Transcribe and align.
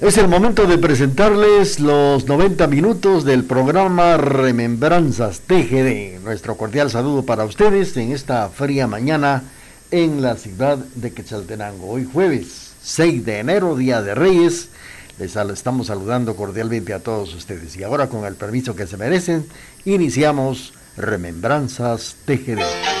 Es 0.00 0.16
el 0.16 0.28
momento 0.28 0.68
de 0.68 0.78
presentarles 0.78 1.80
los 1.80 2.26
90 2.26 2.68
minutos 2.68 3.24
del 3.24 3.42
programa 3.42 4.16
Remembranzas 4.16 5.40
TGD. 5.40 6.20
Nuestro 6.22 6.56
cordial 6.56 6.88
saludo 6.88 7.24
para 7.24 7.44
ustedes 7.44 7.96
en 7.96 8.12
esta 8.12 8.48
fría 8.48 8.86
mañana 8.86 9.42
en 9.90 10.22
la 10.22 10.36
ciudad 10.36 10.78
de 10.78 11.12
Quetzaltenango. 11.12 11.88
Hoy 11.88 12.08
jueves 12.10 12.74
6 12.80 13.24
de 13.24 13.38
enero, 13.40 13.74
Día 13.74 14.00
de 14.00 14.14
Reyes. 14.14 14.68
Les 15.18 15.34
estamos 15.34 15.88
saludando 15.88 16.36
cordialmente 16.36 16.94
a 16.94 17.00
todos 17.00 17.34
ustedes. 17.34 17.76
Y 17.76 17.82
ahora 17.82 18.08
con 18.08 18.24
el 18.24 18.36
permiso 18.36 18.76
que 18.76 18.86
se 18.86 18.96
merecen, 18.96 19.46
iniciamos 19.84 20.74
Remembranzas 20.96 22.14
TGD. 22.24 22.97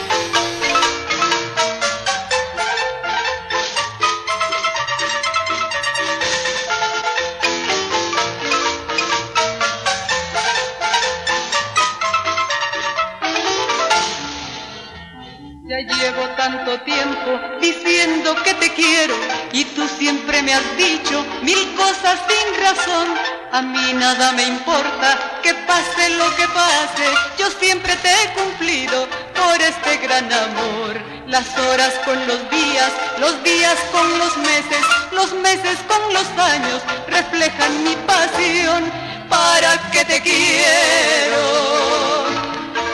Nada 24.08 24.32
me 24.32 24.44
importa, 24.44 25.08
que 25.42 25.52
pase 25.70 26.08
lo 26.20 26.34
que 26.34 26.46
pase, 26.48 27.06
yo 27.38 27.50
siempre 27.60 27.94
te 27.96 28.08
he 28.08 28.32
cumplido 28.38 29.06
por 29.38 29.60
este 29.60 29.98
gran 29.98 30.32
amor. 30.32 30.92
Las 31.26 31.46
horas 31.58 31.92
con 32.06 32.18
los 32.26 32.40
días, 32.50 32.90
los 33.18 33.34
días 33.42 33.78
con 33.92 34.08
los 34.18 34.34
meses, 34.38 34.82
los 35.12 35.30
meses 35.34 35.76
con 35.90 36.02
los 36.14 36.28
años, 36.54 36.80
reflejan 37.06 37.84
mi 37.84 37.94
pasión. 38.12 38.80
¿Para 39.28 39.76
que 39.92 40.02
te 40.06 40.22
quiero? 40.22 41.44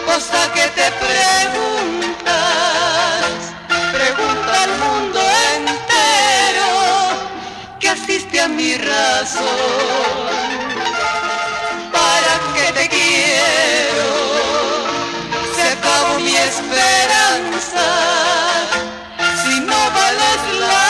Cosa 0.06 0.40
que 0.52 0.66
te 0.78 0.86
preguntas, 1.06 2.24
pregunta 3.92 4.62
al 4.64 4.70
mundo 4.82 5.24
asiste 7.94 8.40
a 8.40 8.48
mi 8.48 8.74
razón. 8.76 10.33
¿Para 12.84 12.90
que 12.90 12.96
te 12.96 12.96
quiero? 12.96 14.08
Se 15.54 15.62
acabó 15.62 16.18
mi 16.20 16.36
esperanza. 16.36 17.86
Si 19.42 19.60
no 19.60 19.90
vales 19.94 20.60
la 20.60 20.83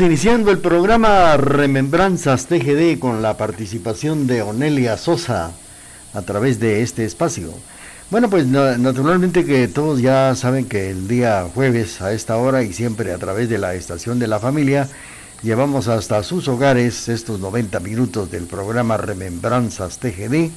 Iniciando 0.00 0.50
el 0.50 0.58
programa 0.58 1.36
Remembranzas 1.36 2.46
TGD 2.46 2.98
con 2.98 3.22
la 3.22 3.36
participación 3.36 4.26
de 4.26 4.42
Onelia 4.42 4.96
Sosa 4.96 5.52
a 6.12 6.22
través 6.22 6.58
de 6.60 6.82
este 6.82 7.04
espacio. 7.04 7.50
Bueno, 8.10 8.28
pues 8.28 8.46
naturalmente 8.46 9.44
que 9.44 9.68
todos 9.68 10.00
ya 10.00 10.34
saben 10.34 10.66
que 10.66 10.90
el 10.90 11.06
día 11.08 11.46
jueves 11.54 12.02
a 12.02 12.12
esta 12.12 12.36
hora 12.36 12.62
y 12.62 12.72
siempre 12.72 13.12
a 13.12 13.18
través 13.18 13.48
de 13.48 13.58
la 13.58 13.74
estación 13.74 14.18
de 14.18 14.26
la 14.26 14.40
familia 14.40 14.88
Llevamos 15.44 15.88
hasta 15.88 16.22
sus 16.22 16.48
hogares 16.48 17.06
estos 17.10 17.38
90 17.38 17.78
minutos 17.80 18.30
del 18.30 18.44
programa 18.44 18.96
Remembranzas 18.96 19.98
TGD. 19.98 20.50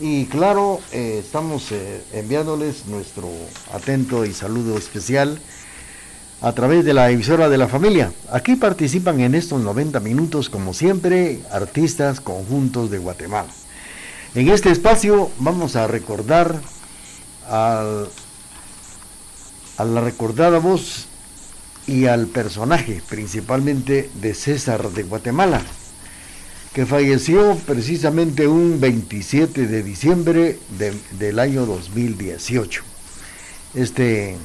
Y 0.00 0.24
claro, 0.24 0.80
eh, 0.90 1.20
estamos 1.22 1.70
eh, 1.70 2.00
enviándoles 2.14 2.86
nuestro 2.86 3.28
atento 3.74 4.24
y 4.24 4.32
saludo 4.32 4.78
especial 4.78 5.38
a 6.40 6.52
través 6.52 6.84
de 6.84 6.94
la 6.94 7.10
emisora 7.10 7.48
de 7.48 7.58
la 7.58 7.68
familia. 7.68 8.12
Aquí 8.30 8.56
participan 8.56 9.20
en 9.20 9.34
estos 9.34 9.60
90 9.60 10.00
minutos, 10.00 10.50
como 10.50 10.74
siempre, 10.74 11.40
artistas 11.50 12.20
conjuntos 12.20 12.90
de 12.90 12.98
Guatemala. 12.98 13.48
En 14.34 14.48
este 14.50 14.70
espacio 14.70 15.30
vamos 15.38 15.76
a 15.76 15.86
recordar 15.86 16.60
a 17.48 18.04
la 19.78 20.00
recordada 20.00 20.58
voz 20.58 21.06
y 21.86 22.06
al 22.06 22.26
personaje, 22.26 23.00
principalmente 23.08 24.10
de 24.14 24.34
César 24.34 24.90
de 24.90 25.04
Guatemala, 25.04 25.62
que 26.74 26.84
falleció 26.84 27.56
precisamente 27.66 28.48
un 28.48 28.80
27 28.80 29.66
de 29.66 29.82
diciembre 29.82 30.58
del 31.18 31.38
año 31.38 31.64
2018. 31.64 32.82
Este, 33.74 34.36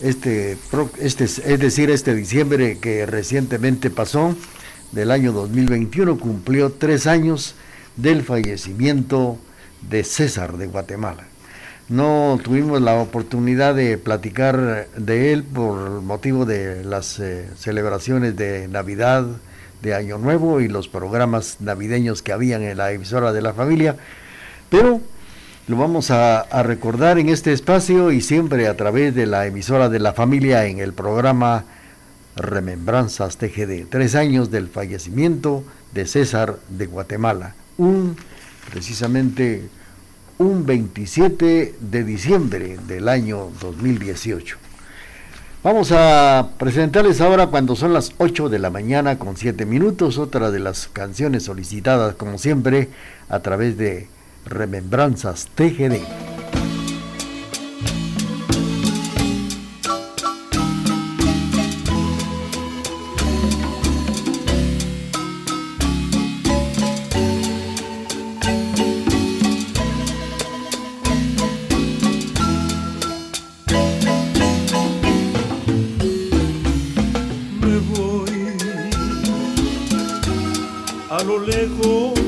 este, 0.00 0.56
este, 1.00 1.24
es 1.24 1.58
decir, 1.58 1.90
este 1.90 2.14
diciembre 2.14 2.78
que 2.78 3.06
recientemente 3.06 3.90
pasó, 3.90 4.34
del 4.92 5.10
año 5.10 5.32
2021, 5.32 6.18
cumplió 6.18 6.70
tres 6.72 7.06
años 7.06 7.54
del 7.96 8.22
fallecimiento 8.22 9.38
de 9.88 10.04
César 10.04 10.56
de 10.56 10.66
Guatemala. 10.66 11.24
No 11.88 12.38
tuvimos 12.42 12.80
la 12.80 12.94
oportunidad 12.94 13.74
de 13.74 13.98
platicar 13.98 14.88
de 14.96 15.32
él 15.32 15.42
por 15.42 16.02
motivo 16.02 16.44
de 16.44 16.84
las 16.84 17.18
eh, 17.18 17.48
celebraciones 17.56 18.36
de 18.36 18.68
Navidad, 18.68 19.26
de 19.82 19.94
Año 19.94 20.18
Nuevo 20.18 20.60
y 20.60 20.68
los 20.68 20.88
programas 20.88 21.56
navideños 21.60 22.22
que 22.22 22.32
habían 22.32 22.62
en 22.62 22.76
la 22.76 22.92
emisora 22.92 23.32
de 23.32 23.42
la 23.42 23.54
familia, 23.54 23.96
pero 24.68 25.00
lo 25.70 25.76
vamos 25.76 26.10
a, 26.10 26.42
recordar 26.64 27.20
en 27.20 27.28
este 27.28 27.52
espacio 27.52 28.10
y 28.10 28.20
siempre 28.22 28.66
a 28.66 28.76
través 28.76 29.14
de 29.14 29.24
la 29.24 29.46
emisora 29.46 29.88
de 29.88 30.00
la 30.00 30.12
familia 30.12 30.66
en 30.66 30.80
el 30.80 30.92
programa 30.92 31.64
Remembranzas 32.34 33.36
TGD, 33.36 33.86
tres 33.88 34.16
años 34.16 34.50
del 34.50 34.66
fallecimiento 34.66 35.62
de 35.94 36.08
César 36.08 36.58
de 36.70 36.86
Guatemala, 36.86 37.54
un 37.78 38.16
precisamente 38.68 39.68
un 40.38 40.66
27 40.66 41.76
de 41.78 42.04
diciembre 42.04 42.76
del 42.88 43.08
año 43.08 43.50
2018. 43.60 44.56
Vamos 45.62 45.92
a 45.92 46.50
presentarles 46.58 47.20
ahora 47.20 47.46
cuando 47.46 47.76
son 47.76 47.92
las 47.92 48.10
8 48.18 48.48
de 48.48 48.58
la 48.58 48.70
mañana 48.70 49.20
con 49.20 49.36
7 49.36 49.66
minutos 49.66 50.18
otra 50.18 50.50
de 50.50 50.58
las 50.58 50.88
canciones 50.88 51.44
solicitadas 51.44 52.16
como 52.16 52.38
siempre 52.38 52.88
a 53.28 53.38
través 53.38 53.78
de 53.78 54.08
Remembranzas 54.46 55.48
TGD. 55.54 56.30
a 81.20 81.22
lo 81.24 81.38
lejos, 81.38 82.14
muy 82.14 82.16
lejos 82.16 82.19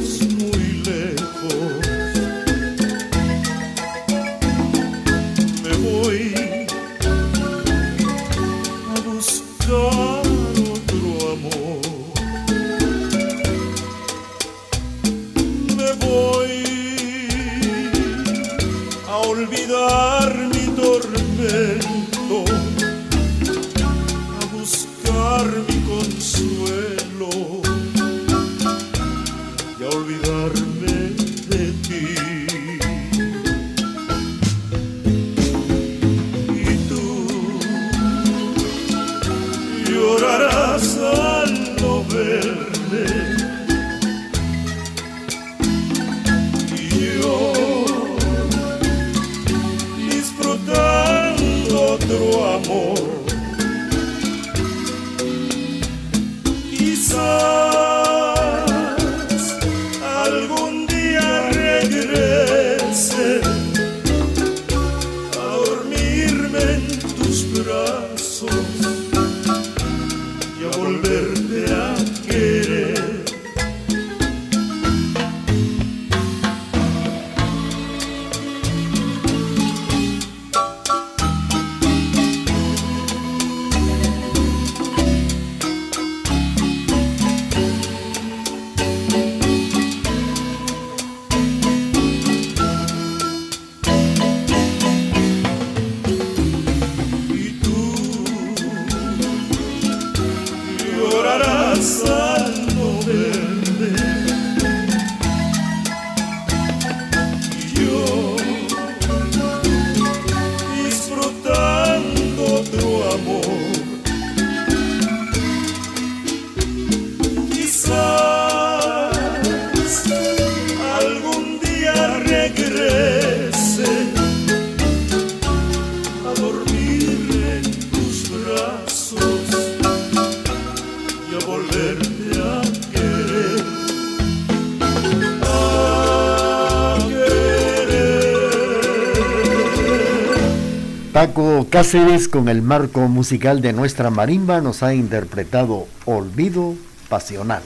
Cáceres 141.72 142.28
con 142.28 142.50
el 142.50 142.60
marco 142.60 143.08
musical 143.08 143.62
de 143.62 143.72
nuestra 143.72 144.10
marimba 144.10 144.60
nos 144.60 144.82
ha 144.82 144.92
interpretado 144.92 145.88
Olvido 146.04 146.74
Pasional. 147.08 147.62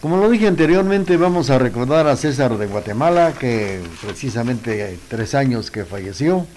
Como 0.00 0.16
lo 0.16 0.28
dije 0.28 0.48
anteriormente, 0.48 1.16
vamos 1.16 1.50
a 1.50 1.58
recordar 1.60 2.08
a 2.08 2.16
César 2.16 2.58
de 2.58 2.66
Guatemala, 2.66 3.32
que 3.38 3.80
precisamente 4.04 4.98
tres 5.06 5.36
años 5.36 5.70
que 5.70 5.84
falleció 5.84 6.48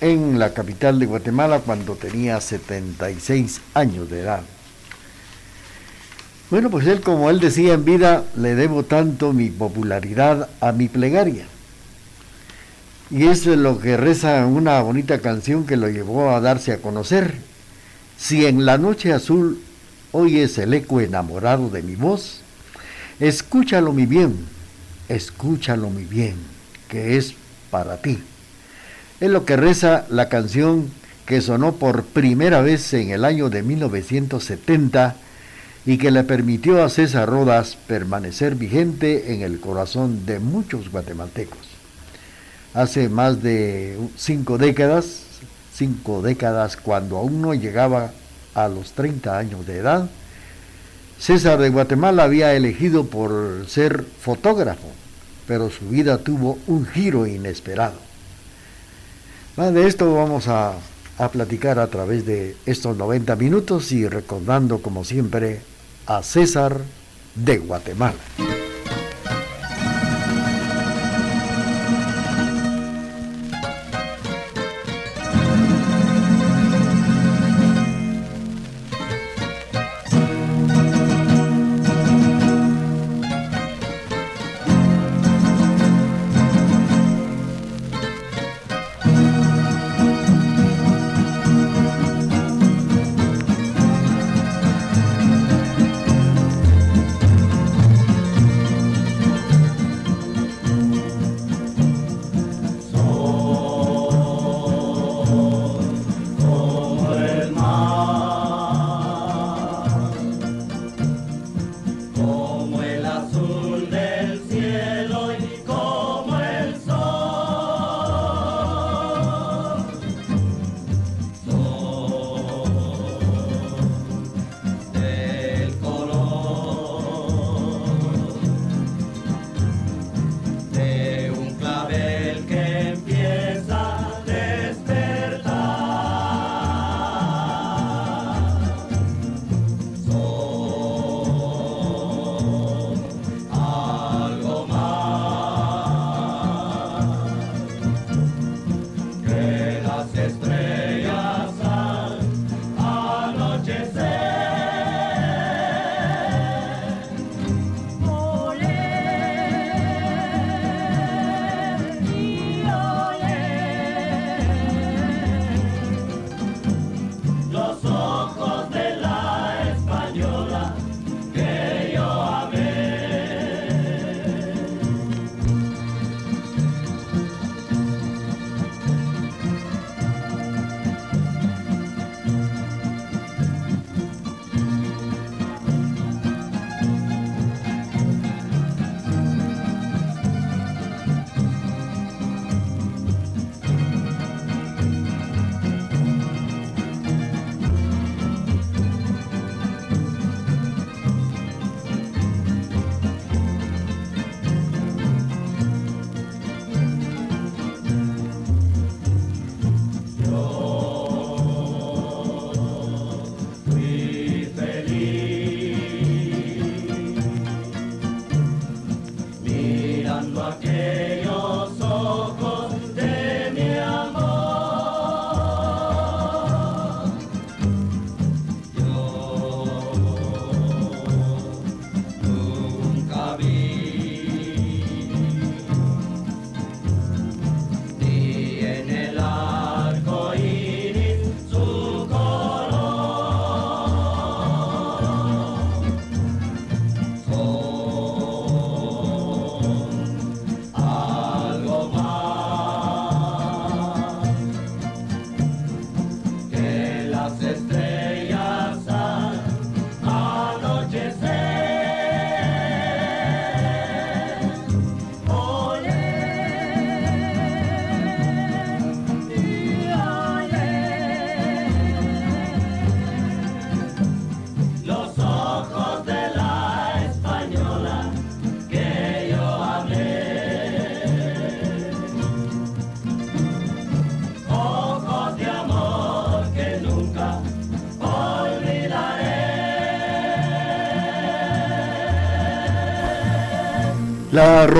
en 0.00 0.38
la 0.38 0.54
capital 0.54 0.98
de 0.98 1.04
Guatemala 1.04 1.58
cuando 1.58 1.94
tenía 1.94 2.40
76 2.40 3.60
años 3.74 4.08
de 4.08 4.20
edad. 4.20 4.40
Bueno, 6.48 6.70
pues 6.70 6.86
él, 6.86 7.02
como 7.02 7.28
él 7.28 7.38
decía 7.38 7.74
en 7.74 7.84
vida, 7.84 8.24
le 8.34 8.54
debo 8.54 8.84
tanto 8.84 9.34
mi 9.34 9.50
popularidad 9.50 10.48
a 10.62 10.72
mi 10.72 10.88
plegaria. 10.88 11.51
Y 13.12 13.24
eso 13.24 13.52
es 13.52 13.58
lo 13.58 13.78
que 13.78 13.98
reza 13.98 14.46
una 14.46 14.80
bonita 14.80 15.18
canción 15.18 15.66
que 15.66 15.76
lo 15.76 15.90
llevó 15.90 16.30
a 16.30 16.40
darse 16.40 16.72
a 16.72 16.78
conocer. 16.78 17.34
Si 18.16 18.46
en 18.46 18.64
la 18.64 18.78
noche 18.78 19.12
azul 19.12 19.60
oyes 20.12 20.56
el 20.56 20.72
eco 20.72 20.98
enamorado 20.98 21.68
de 21.68 21.82
mi 21.82 21.94
voz, 21.94 22.40
escúchalo 23.20 23.92
mi 23.92 24.06
bien, 24.06 24.34
escúchalo 25.10 25.90
mi 25.90 26.04
bien, 26.04 26.36
que 26.88 27.18
es 27.18 27.34
para 27.70 27.98
ti. 27.98 28.18
Es 29.20 29.28
lo 29.28 29.44
que 29.44 29.58
reza 29.58 30.06
la 30.08 30.30
canción 30.30 30.90
que 31.26 31.42
sonó 31.42 31.72
por 31.72 32.04
primera 32.04 32.62
vez 32.62 32.94
en 32.94 33.10
el 33.10 33.26
año 33.26 33.50
de 33.50 33.62
1970 33.62 35.16
y 35.84 35.98
que 35.98 36.10
le 36.10 36.24
permitió 36.24 36.82
a 36.82 36.88
César 36.88 37.28
Rodas 37.28 37.76
permanecer 37.86 38.54
vigente 38.54 39.34
en 39.34 39.42
el 39.42 39.60
corazón 39.60 40.24
de 40.24 40.38
muchos 40.38 40.90
guatemaltecos 40.90 41.81
hace 42.74 43.08
más 43.08 43.42
de 43.42 43.98
cinco 44.16 44.58
décadas, 44.58 45.22
cinco 45.74 46.22
décadas 46.22 46.76
cuando 46.76 47.18
aún 47.18 47.42
no 47.42 47.54
llegaba 47.54 48.12
a 48.54 48.68
los 48.68 48.92
30 48.92 49.38
años 49.38 49.66
de 49.66 49.78
edad, 49.78 50.08
César 51.18 51.60
de 51.60 51.68
Guatemala 51.68 52.24
había 52.24 52.54
elegido 52.54 53.06
por 53.06 53.66
ser 53.68 54.04
fotógrafo, 54.20 54.88
pero 55.46 55.70
su 55.70 55.88
vida 55.88 56.18
tuvo 56.18 56.58
un 56.66 56.84
giro 56.86 57.26
inesperado. 57.26 57.98
De 59.56 59.86
esto 59.86 60.14
vamos 60.14 60.48
a, 60.48 60.72
a 61.18 61.28
platicar 61.28 61.78
a 61.78 61.86
través 61.86 62.26
de 62.26 62.56
estos 62.66 62.96
90 62.96 63.36
minutos 63.36 63.92
y 63.92 64.08
recordando 64.08 64.82
como 64.82 65.04
siempre 65.04 65.60
a 66.06 66.22
César 66.22 66.80
de 67.36 67.58
Guatemala. 67.58 68.18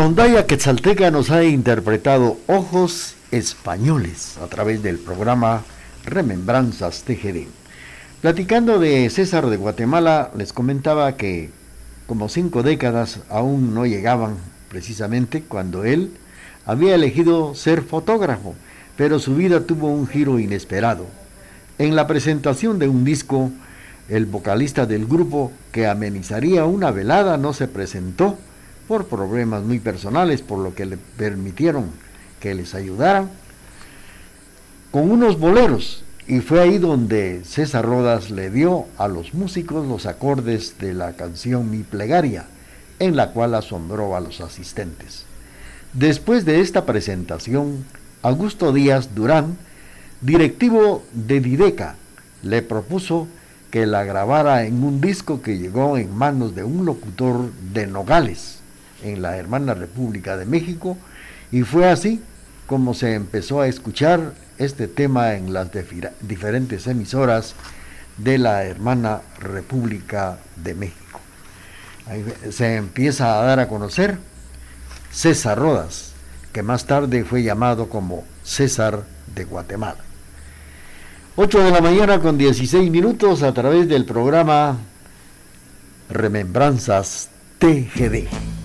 Rondalla 0.02 0.48
quetzalteca 0.48 1.12
nos 1.12 1.30
ha 1.30 1.44
interpretado 1.44 2.36
Ojos 2.48 3.14
Españoles 3.30 4.36
a 4.42 4.48
través 4.48 4.82
del 4.82 4.98
programa 4.98 5.62
Remembranzas 6.04 7.04
TGD. 7.04 7.46
Platicando 8.20 8.80
de 8.80 9.08
César 9.10 9.46
de 9.46 9.56
Guatemala, 9.56 10.32
les 10.36 10.52
comentaba 10.52 11.16
que 11.16 11.50
como 12.08 12.28
cinco 12.28 12.64
décadas 12.64 13.20
aún 13.30 13.74
no 13.74 13.86
llegaban 13.86 14.38
precisamente 14.68 15.44
cuando 15.44 15.84
él 15.84 16.10
había 16.66 16.96
elegido 16.96 17.54
ser 17.54 17.82
fotógrafo, 17.82 18.56
pero 18.96 19.20
su 19.20 19.36
vida 19.36 19.60
tuvo 19.60 19.86
un 19.86 20.08
giro 20.08 20.40
inesperado. 20.40 21.06
En 21.78 21.94
la 21.94 22.08
presentación 22.08 22.80
de 22.80 22.88
un 22.88 23.04
disco, 23.04 23.52
el 24.08 24.26
vocalista 24.26 24.84
del 24.84 25.06
grupo 25.06 25.52
que 25.70 25.86
amenizaría 25.86 26.64
una 26.64 26.90
velada 26.90 27.36
no 27.36 27.52
se 27.52 27.68
presentó 27.68 28.36
por 28.86 29.06
problemas 29.06 29.62
muy 29.62 29.78
personales, 29.78 30.42
por 30.42 30.58
lo 30.58 30.74
que 30.74 30.86
le 30.86 30.96
permitieron 30.96 31.86
que 32.40 32.54
les 32.54 32.74
ayudaran 32.74 33.30
con 34.90 35.10
unos 35.10 35.38
boleros. 35.38 36.04
Y 36.28 36.40
fue 36.40 36.60
ahí 36.60 36.78
donde 36.78 37.42
César 37.44 37.84
Rodas 37.84 38.30
le 38.30 38.50
dio 38.50 38.86
a 38.96 39.08
los 39.08 39.34
músicos 39.34 39.86
los 39.86 40.06
acordes 40.06 40.78
de 40.78 40.94
la 40.94 41.14
canción 41.14 41.70
Mi 41.70 41.82
Plegaria, 41.82 42.46
en 43.00 43.16
la 43.16 43.32
cual 43.32 43.54
asombró 43.54 44.14
a 44.14 44.20
los 44.20 44.40
asistentes. 44.40 45.24
Después 45.92 46.44
de 46.44 46.60
esta 46.60 46.86
presentación, 46.86 47.84
Augusto 48.22 48.72
Díaz 48.72 49.14
Durán, 49.14 49.58
directivo 50.20 51.02
de 51.12 51.40
Dideca, 51.40 51.96
le 52.42 52.62
propuso 52.62 53.26
que 53.72 53.86
la 53.86 54.04
grabara 54.04 54.64
en 54.64 54.84
un 54.84 55.00
disco 55.00 55.42
que 55.42 55.58
llegó 55.58 55.96
en 55.98 56.14
manos 56.14 56.54
de 56.54 56.62
un 56.62 56.84
locutor 56.84 57.50
de 57.72 57.86
Nogales, 57.86 58.61
en 59.02 59.22
la 59.22 59.36
hermana 59.36 59.74
República 59.74 60.36
de 60.36 60.46
México, 60.46 60.96
y 61.50 61.62
fue 61.62 61.88
así 61.88 62.22
como 62.66 62.94
se 62.94 63.14
empezó 63.14 63.60
a 63.60 63.68
escuchar 63.68 64.34
este 64.58 64.88
tema 64.88 65.34
en 65.34 65.52
las 65.52 65.68
diferentes 66.20 66.86
emisoras 66.86 67.54
de 68.16 68.38
la 68.38 68.64
hermana 68.64 69.20
República 69.40 70.38
de 70.56 70.74
México. 70.74 71.20
Ahí 72.06 72.24
se 72.50 72.76
empieza 72.76 73.38
a 73.38 73.44
dar 73.44 73.60
a 73.60 73.68
conocer 73.68 74.18
César 75.10 75.58
Rodas, 75.58 76.12
que 76.52 76.62
más 76.62 76.86
tarde 76.86 77.24
fue 77.24 77.42
llamado 77.42 77.88
como 77.88 78.24
César 78.42 79.04
de 79.34 79.44
Guatemala. 79.44 80.00
8 81.36 81.64
de 81.64 81.70
la 81.70 81.80
mañana 81.80 82.20
con 82.20 82.36
16 82.36 82.90
minutos 82.90 83.42
a 83.42 83.54
través 83.54 83.88
del 83.88 84.04
programa 84.04 84.76
Remembranzas 86.10 87.30
TGD. 87.58 88.61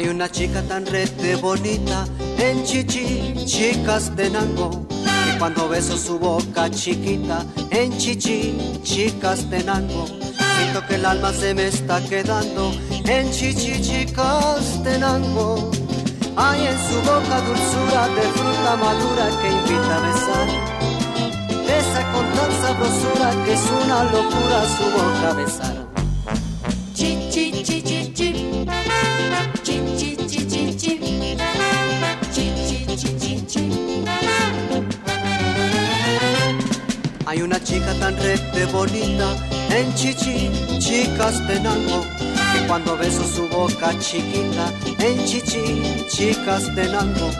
Hay 0.00 0.08
una 0.08 0.30
chica 0.30 0.62
tan 0.62 0.86
rete 0.86 1.36
bonita 1.36 2.06
en 2.38 2.64
Chichi, 2.64 3.34
chicas 3.44 4.16
de 4.16 4.30
Nango, 4.30 4.88
que 4.88 5.38
cuando 5.38 5.68
beso 5.68 5.94
su 5.98 6.18
boca 6.18 6.70
chiquita 6.70 7.44
en 7.70 7.94
Chichi, 7.98 8.80
chicas 8.82 9.50
de 9.50 9.62
Nango, 9.62 10.06
siento 10.56 10.86
que 10.88 10.94
el 10.94 11.04
alma 11.04 11.34
se 11.34 11.52
me 11.52 11.66
está 11.66 12.02
quedando 12.02 12.72
en 13.04 13.30
Chichi, 13.30 13.78
chicas 13.82 14.82
de 14.82 14.98
Nango. 15.00 15.70
Hay 16.34 16.66
en 16.66 16.78
su 16.78 16.96
boca 17.02 17.36
dulzura 17.42 18.08
de 18.08 18.22
fruta 18.22 18.76
madura 18.76 19.28
que 19.42 19.48
invita 19.52 19.96
a 19.96 20.00
besar. 20.00 20.48
Besa 21.66 22.12
con 22.12 22.24
tan 22.32 22.50
sabrosura 22.62 23.44
que 23.44 23.52
es 23.52 23.64
una 23.84 24.04
locura 24.04 24.64
su 24.78 24.84
boca 24.96 25.34
besar. 25.34 25.90
Hay 37.30 37.42
una 37.42 37.62
chica 37.62 37.94
tan 38.00 38.16
rete 38.16 38.66
bonita 38.72 39.36
en 39.70 39.94
Chichi, 39.94 40.50
chicas 40.80 41.46
de 41.46 41.60
Nango, 41.60 42.02
que 42.52 42.66
cuando 42.66 42.96
beso 42.96 43.22
su 43.22 43.46
boca 43.46 43.96
chiquita 44.00 44.72
en 44.98 45.24
Chichi, 45.24 46.08
chicas 46.08 46.74
de 46.74 46.88
Nango, 46.88 47.30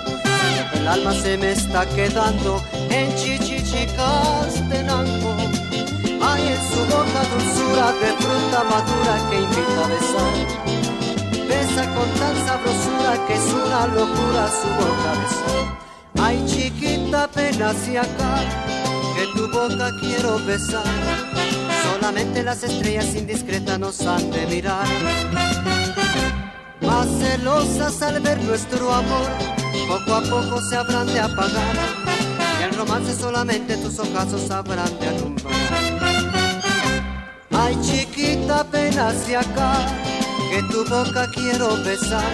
el 0.75 0.87
alma 0.87 1.13
se 1.13 1.37
me 1.39 1.51
está 1.51 1.85
quedando 1.87 2.63
en 2.89 3.13
Chichi, 3.17 3.65
chicas 3.65 4.69
de 4.69 4.81
Nango. 4.85 5.35
Hay 6.23 6.47
en 6.47 6.63
su 6.71 6.81
boca 6.87 7.21
dulzura 7.33 7.93
de 8.01 8.13
fruta 8.23 8.63
madura 8.71 9.29
que 9.29 9.41
invita 9.41 9.85
a 9.85 9.89
besar. 9.89 10.35
Besa 11.49 11.95
con 11.97 12.09
tan 12.21 12.37
sabrosura 12.47 13.27
que 13.27 13.35
es 13.35 13.53
una 13.53 13.87
locura 13.89 14.49
su 14.53 14.69
boca 14.69 15.11
besar. 15.19 16.25
Ay 16.25 16.45
chiquita, 16.47 17.29
ven 17.35 17.61
hacia 17.61 18.03
acá 18.03 18.80
que 19.21 19.27
tu 19.39 19.49
boca 19.49 19.95
quiero 20.01 20.39
besar. 20.47 20.85
Solamente 21.85 22.43
las 22.43 22.63
estrellas 22.63 23.15
indiscretas 23.15 23.79
nos 23.79 24.01
han 24.01 24.31
de 24.31 24.47
mirar. 24.47 24.87
Más 26.81 27.07
celosas 27.19 28.01
al 28.01 28.21
ver 28.21 28.43
nuestro 28.45 28.93
amor, 28.93 29.29
poco 29.89 30.15
a 30.15 30.23
poco 30.23 30.61
se 30.71 30.77
habrán 30.77 31.07
de 31.07 31.21
apagar. 31.21 31.77
Y 32.61 32.63
el 32.63 32.73
romance 32.73 33.15
solamente 33.15 33.77
tus 33.77 33.99
ojazos 33.99 34.51
habrán 34.51 34.99
de 34.99 35.09
alumbrar. 35.09 35.55
Ay 37.51 37.77
chiquita, 37.83 38.63
ven 38.73 38.99
hacia 38.99 39.41
acá, 39.41 39.87
que 40.51 40.63
tu 40.73 40.83
boca 40.89 41.31
quiero 41.35 41.77
besar. 41.85 42.33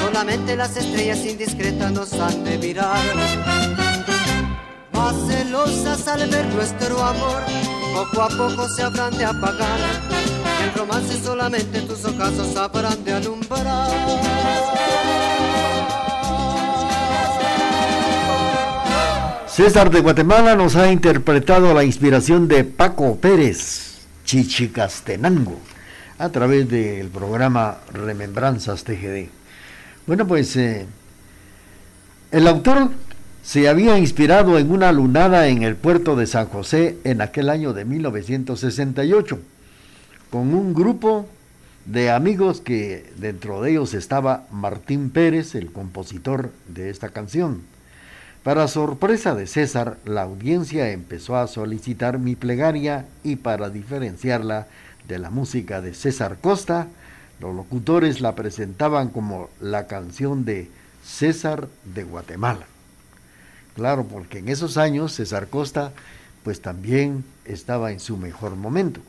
Solamente 0.00 0.56
las 0.56 0.74
estrellas 0.78 1.18
indiscretas 1.26 1.92
nos 1.92 2.14
han 2.14 2.42
de 2.42 2.56
mirar 2.56 3.89
más 5.00 5.16
celosas 5.26 6.06
al 6.08 6.28
ver 6.28 6.44
nuestro 6.54 7.02
amor, 7.02 7.42
poco 7.94 8.22
a 8.22 8.28
poco 8.28 8.68
se 8.68 8.82
habrán 8.82 9.16
de 9.16 9.24
apagar. 9.24 9.80
El 10.62 10.78
romance 10.78 11.18
solamente 11.22 11.80
tus 11.82 12.04
ocasos 12.04 12.54
habrán 12.56 13.02
de 13.02 13.12
alumbrar. 13.14 13.88
César 19.46 19.90
de 19.90 20.00
Guatemala 20.00 20.54
nos 20.54 20.76
ha 20.76 20.92
interpretado 20.92 21.72
la 21.72 21.82
inspiración 21.82 22.46
de 22.46 22.64
Paco 22.64 23.16
Pérez, 23.16 24.02
Chichicastenango, 24.26 25.58
a 26.18 26.28
través 26.28 26.68
del 26.68 27.08
programa 27.08 27.78
Remembranzas 27.92 28.84
TGD. 28.84 29.28
Bueno, 30.06 30.26
pues 30.26 30.56
eh, 30.56 30.86
el 32.32 32.46
autor 32.46 32.90
se 33.42 33.68
había 33.68 33.98
inspirado 33.98 34.58
en 34.58 34.70
una 34.70 34.92
lunada 34.92 35.48
en 35.48 35.62
el 35.62 35.76
puerto 35.76 36.14
de 36.14 36.26
San 36.26 36.46
José 36.46 36.98
en 37.04 37.20
aquel 37.22 37.48
año 37.48 37.72
de 37.72 37.84
1968, 37.84 39.38
con 40.30 40.54
un 40.54 40.74
grupo 40.74 41.26
de 41.86 42.10
amigos 42.10 42.60
que 42.60 43.10
dentro 43.16 43.62
de 43.62 43.72
ellos 43.72 43.94
estaba 43.94 44.46
Martín 44.52 45.10
Pérez, 45.10 45.54
el 45.54 45.72
compositor 45.72 46.52
de 46.68 46.90
esta 46.90 47.08
canción. 47.08 47.62
Para 48.42 48.68
sorpresa 48.68 49.34
de 49.34 49.46
César, 49.46 49.98
la 50.04 50.22
audiencia 50.22 50.90
empezó 50.90 51.36
a 51.36 51.46
solicitar 51.46 52.18
mi 52.18 52.36
plegaria 52.36 53.06
y 53.24 53.36
para 53.36 53.70
diferenciarla 53.70 54.66
de 55.08 55.18
la 55.18 55.30
música 55.30 55.80
de 55.80 55.94
César 55.94 56.38
Costa, 56.40 56.88
los 57.40 57.54
locutores 57.54 58.20
la 58.20 58.34
presentaban 58.34 59.08
como 59.08 59.48
la 59.60 59.86
canción 59.86 60.44
de 60.44 60.68
César 61.02 61.68
de 61.94 62.04
Guatemala. 62.04 62.69
Claro, 63.74 64.04
porque 64.04 64.38
en 64.38 64.48
esos 64.48 64.76
años 64.76 65.12
César 65.12 65.48
Costa 65.48 65.92
pues 66.42 66.60
también 66.60 67.24
estaba 67.44 67.92
en 67.92 68.00
su 68.00 68.16
mejor 68.16 68.56
momento. 68.56 69.00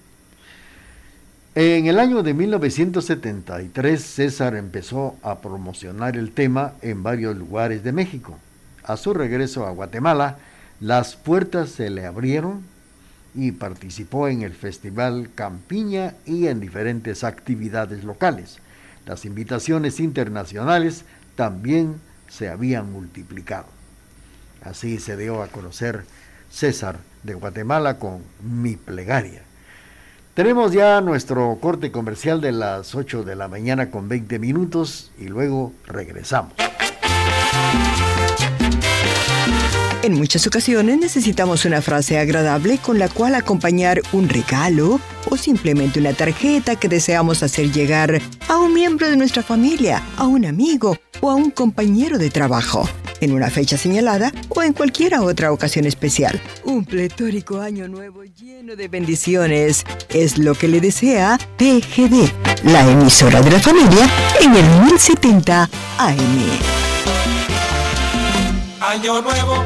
En 1.53 1.87
el 1.87 1.99
año 1.99 2.23
de 2.23 2.33
1973 2.33 4.01
César 4.01 4.55
empezó 4.55 5.17
a 5.21 5.39
promocionar 5.39 6.15
el 6.15 6.31
tema 6.31 6.73
en 6.81 7.03
varios 7.03 7.35
lugares 7.35 7.83
de 7.83 7.91
México. 7.91 8.37
A 8.83 8.97
su 8.97 9.13
regreso 9.13 9.65
a 9.65 9.71
Guatemala, 9.71 10.37
las 10.79 11.15
puertas 11.15 11.69
se 11.69 11.89
le 11.89 12.05
abrieron 12.05 12.63
y 13.35 13.51
participó 13.51 14.27
en 14.27 14.41
el 14.41 14.53
Festival 14.53 15.29
Campiña 15.35 16.15
y 16.25 16.47
en 16.47 16.59
diferentes 16.59 17.23
actividades 17.23 18.03
locales. 18.03 18.59
Las 19.05 19.25
invitaciones 19.25 19.99
internacionales 19.99 21.05
también 21.35 21.95
se 22.29 22.49
habían 22.49 22.91
multiplicado. 22.91 23.80
Así 24.63 24.99
se 24.99 25.17
dio 25.17 25.41
a 25.41 25.47
conocer 25.47 26.03
César 26.49 26.99
de 27.23 27.33
Guatemala 27.33 27.97
con 27.97 28.19
Mi 28.41 28.75
Plegaria. 28.75 29.41
Tenemos 30.33 30.71
ya 30.71 31.01
nuestro 31.01 31.57
corte 31.59 31.91
comercial 31.91 32.39
de 32.39 32.51
las 32.51 32.95
8 32.95 33.23
de 33.23 33.35
la 33.35 33.47
mañana 33.47 33.91
con 33.91 34.07
20 34.07 34.39
minutos 34.39 35.11
y 35.19 35.25
luego 35.25 35.73
regresamos. 35.85 36.53
En 40.03 40.15
muchas 40.15 40.47
ocasiones 40.47 40.97
necesitamos 40.97 41.63
una 41.65 41.79
frase 41.79 42.17
agradable 42.17 42.79
con 42.79 42.97
la 42.97 43.07
cual 43.07 43.35
acompañar 43.35 44.01
un 44.13 44.29
regalo 44.29 44.99
o 45.29 45.37
simplemente 45.37 45.99
una 45.99 46.13
tarjeta 46.13 46.75
que 46.75 46.89
deseamos 46.89 47.43
hacer 47.43 47.71
llegar 47.71 48.19
a 48.47 48.57
un 48.57 48.73
miembro 48.73 49.07
de 49.07 49.15
nuestra 49.15 49.43
familia, 49.43 50.01
a 50.17 50.25
un 50.25 50.45
amigo 50.45 50.97
o 51.21 51.29
a 51.29 51.35
un 51.35 51.51
compañero 51.51 52.17
de 52.17 52.31
trabajo, 52.31 52.89
en 53.21 53.31
una 53.31 53.49
fecha 53.49 53.77
señalada 53.77 54.33
o 54.49 54.61
en 54.61 54.73
cualquier 54.73 55.15
otra 55.19 55.51
ocasión 55.51 55.85
especial. 55.85 56.41
Un 56.65 56.83
pletórico 56.83 57.61
año 57.61 57.87
nuevo 57.87 58.23
lleno 58.23 58.75
de 58.75 58.87
bendiciones 58.87 59.85
es 60.09 60.37
lo 60.37 60.53
que 60.55 60.67
le 60.67 60.81
desea 60.81 61.37
TGD, 61.57 62.29
la 62.65 62.89
emisora 62.89 63.41
de 63.41 63.51
la 63.51 63.59
familia 63.59 64.09
en 64.41 64.55
el 64.55 64.65
1070 64.85 65.69
AM. 65.97 66.81
Año 68.81 69.21
nuevo, 69.21 69.63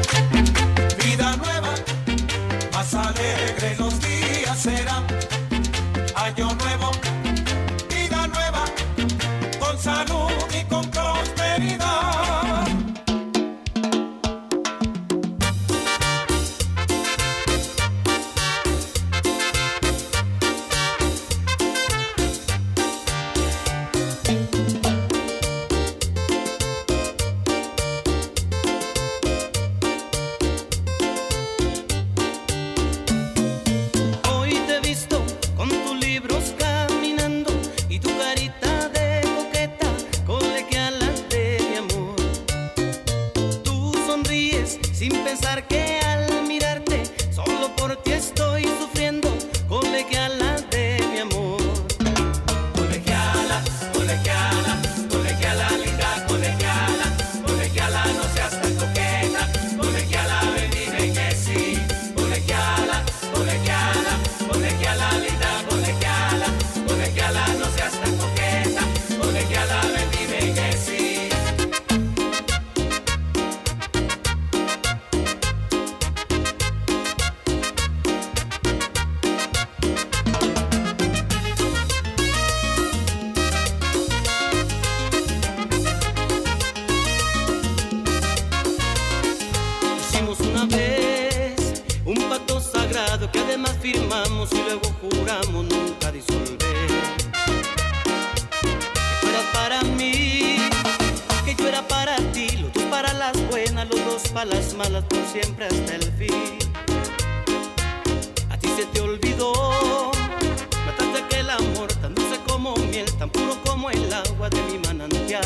agua 114.16 114.48
de 114.48 114.62
mi 114.62 114.78
manantial. 114.78 115.44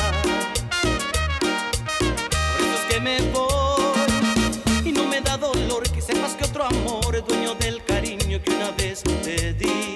Por 1.51 2.61
eso 2.61 2.75
es 2.75 2.85
que 2.89 3.01
me 3.01 3.21
voy 3.33 4.89
y 4.89 4.93
no 4.93 5.05
me 5.07 5.21
da 5.21 5.37
dolor 5.37 5.83
que 5.91 6.01
sepas 6.01 6.35
que 6.35 6.45
otro 6.45 6.65
amor 6.65 7.17
es 7.17 7.27
dueño 7.27 7.55
del 7.55 7.83
cariño 7.85 8.41
que 8.43 8.51
una 8.51 8.71
vez 8.73 9.03
te 9.25 9.53
di. 9.55 9.95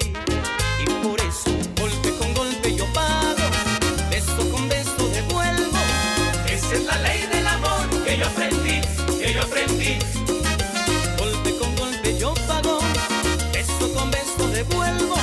Y 0.81 0.87
por 1.03 1.21
eso, 1.21 1.51
golpe 1.81 2.11
con 2.19 2.35
golpe 2.35 2.75
yo 2.75 2.87
pago, 2.93 3.47
beso 4.11 4.51
con 4.51 4.69
beso 4.69 5.09
devuelvo. 5.09 5.79
Esa 6.49 6.75
es 6.75 6.85
la 6.85 6.99
ley 6.99 7.27
del 7.33 7.47
amor 7.47 7.87
que 8.05 8.19
yo 8.19 8.27
aprendí, 8.27 8.81
que 9.21 9.35
yo 9.35 9.43
aprendí. 9.43 9.99
Golpe 11.19 11.57
con 11.59 11.77
golpe 11.77 12.19
yo 12.19 12.35
pago, 12.49 12.79
beso 13.53 13.93
con 13.95 14.11
beso 14.11 14.49
devuelvo. 14.49 15.17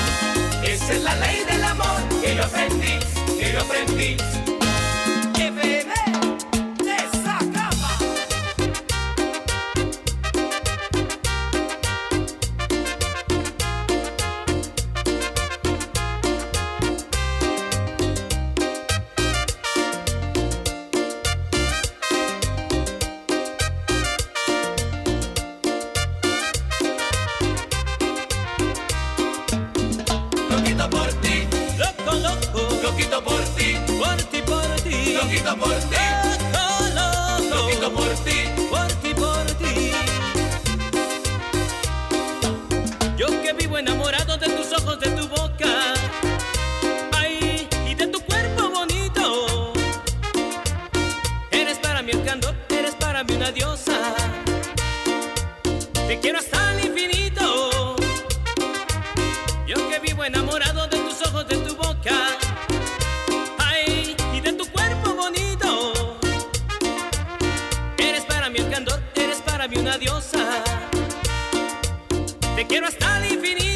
Esa 0.63 0.93
es 0.93 1.01
la 1.03 1.15
ley 1.15 1.43
del 1.49 1.63
amor 1.63 2.01
que 2.21 2.35
yo 2.35 2.43
aprendí, 2.43 2.93
que 4.01 4.40
Te 73.11 73.17
quiero 73.17 73.27
hasta 73.27 73.27
el 73.27 73.33
infinito. 73.33 73.70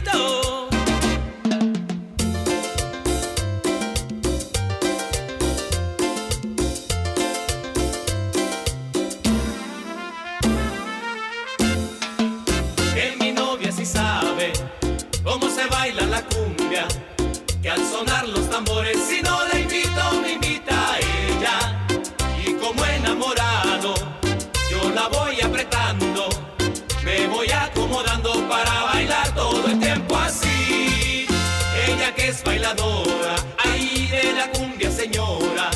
Ahí 33.58 34.08
de 34.12 34.34
la 34.34 34.50
cumbia 34.52 34.92
señora. 34.92 35.70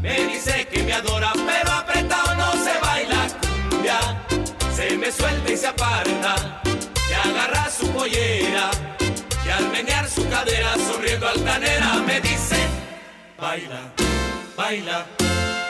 Me 0.00 0.26
dice 0.26 0.66
que 0.70 0.82
me 0.82 0.92
adora, 0.92 1.32
pero 1.34 1.72
apretado 1.72 2.34
no 2.34 2.52
se 2.52 2.78
baila 2.80 3.26
cumbia. 3.70 3.98
Se 4.74 4.96
me 4.96 5.10
suelta 5.10 5.52
y 5.52 5.56
se 5.56 5.66
aparta, 5.66 6.62
y 7.08 7.28
agarra 7.28 7.70
su 7.70 7.88
pollera. 7.88 8.70
Y 9.46 9.50
al 9.50 9.68
menear 9.70 10.08
su 10.08 10.28
cadera, 10.28 10.74
sonriendo 10.86 11.28
altanera, 11.28 11.94
me 12.06 12.20
dice: 12.20 12.56
Baila, 13.38 13.92
baila, 14.56 15.06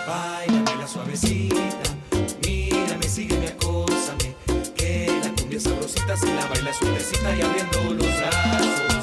baila, 0.06 0.62
baila 0.64 0.86
suavecita. 0.86 1.90
Mírame 2.44 3.08
sígueme, 3.08 3.48
acósame. 3.48 4.34
Que 4.76 5.20
la 5.22 5.30
cumbia 5.30 5.60
sabrosita 5.60 6.16
si 6.16 6.26
la 6.26 6.46
baila 6.46 6.72
suavecita 6.72 7.36
y 7.36 7.42
abriendo 7.42 7.80
los 7.94 8.16
brazos. 8.18 8.93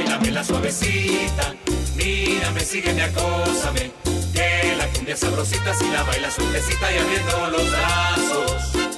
Bailame 0.00 0.30
la 0.30 0.42
suavecita, 0.42 1.54
mírame, 1.96 2.60
sígueme, 2.60 3.02
acósame. 3.02 3.90
Que 4.32 4.74
la 4.78 4.86
cumbia 4.88 5.14
sabrosita 5.14 5.74
si 5.74 5.90
la 5.90 6.02
baila 6.04 6.30
suavecita 6.30 6.90
y 6.90 6.96
abriendo 6.96 7.50
los 7.50 7.70
brazos. 7.70 8.89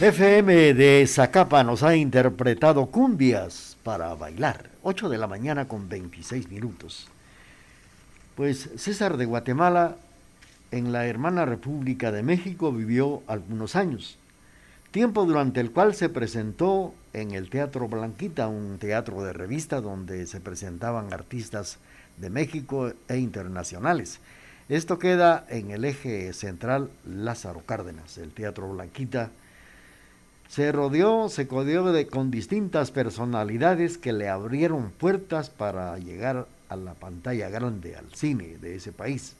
FM 0.00 0.72
de 0.72 1.06
Zacapa 1.06 1.62
nos 1.62 1.82
ha 1.82 1.94
interpretado 1.94 2.86
cumbias 2.86 3.76
para 3.82 4.14
bailar. 4.14 4.70
8 4.82 5.10
de 5.10 5.18
la 5.18 5.26
mañana 5.26 5.68
con 5.68 5.90
26 5.90 6.48
minutos. 6.48 7.06
Pues 8.34 8.70
César 8.76 9.18
de 9.18 9.26
Guatemala 9.26 9.96
en 10.70 10.92
la 10.92 11.06
hermana 11.06 11.44
República 11.44 12.12
de 12.12 12.22
México 12.22 12.72
vivió 12.72 13.22
algunos 13.26 13.76
años, 13.76 14.16
tiempo 14.90 15.26
durante 15.26 15.60
el 15.60 15.70
cual 15.70 15.94
se 15.94 16.08
presentó 16.08 16.94
en 17.12 17.32
el 17.32 17.50
Teatro 17.50 17.86
Blanquita, 17.86 18.48
un 18.48 18.78
teatro 18.78 19.22
de 19.22 19.34
revista 19.34 19.82
donde 19.82 20.26
se 20.26 20.40
presentaban 20.40 21.12
artistas 21.12 21.76
de 22.16 22.30
México 22.30 22.94
e 23.06 23.18
internacionales. 23.18 24.20
Esto 24.70 24.98
queda 24.98 25.44
en 25.50 25.72
el 25.72 25.84
eje 25.84 26.32
central 26.32 26.88
Lázaro 27.04 27.60
Cárdenas, 27.66 28.16
el 28.16 28.32
Teatro 28.32 28.66
Blanquita 28.72 29.30
se 30.50 30.72
rodeó, 30.72 31.28
se 31.28 31.46
codeó 31.46 31.92
de, 31.92 32.08
con 32.08 32.32
distintas 32.32 32.90
personalidades 32.90 33.98
que 33.98 34.12
le 34.12 34.28
abrieron 34.28 34.90
puertas 34.90 35.48
para 35.48 35.96
llegar 35.98 36.48
a 36.68 36.74
la 36.74 36.94
pantalla 36.94 37.48
grande, 37.48 37.94
al 37.94 38.12
cine 38.12 38.58
de 38.60 38.74
ese 38.74 38.90
país. 38.90 39.36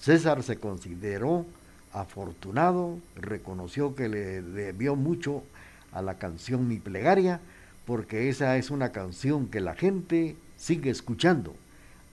César 0.00 0.42
se 0.42 0.56
consideró 0.56 1.46
afortunado, 1.92 2.98
reconoció 3.14 3.94
que 3.94 4.08
le 4.08 4.42
debió 4.42 4.96
mucho 4.96 5.44
a 5.92 6.02
la 6.02 6.18
canción 6.18 6.66
Mi 6.66 6.78
Plegaria, 6.78 7.38
porque 7.86 8.28
esa 8.28 8.56
es 8.56 8.70
una 8.70 8.90
canción 8.90 9.46
que 9.46 9.60
la 9.60 9.76
gente 9.76 10.34
sigue 10.56 10.90
escuchando. 10.90 11.54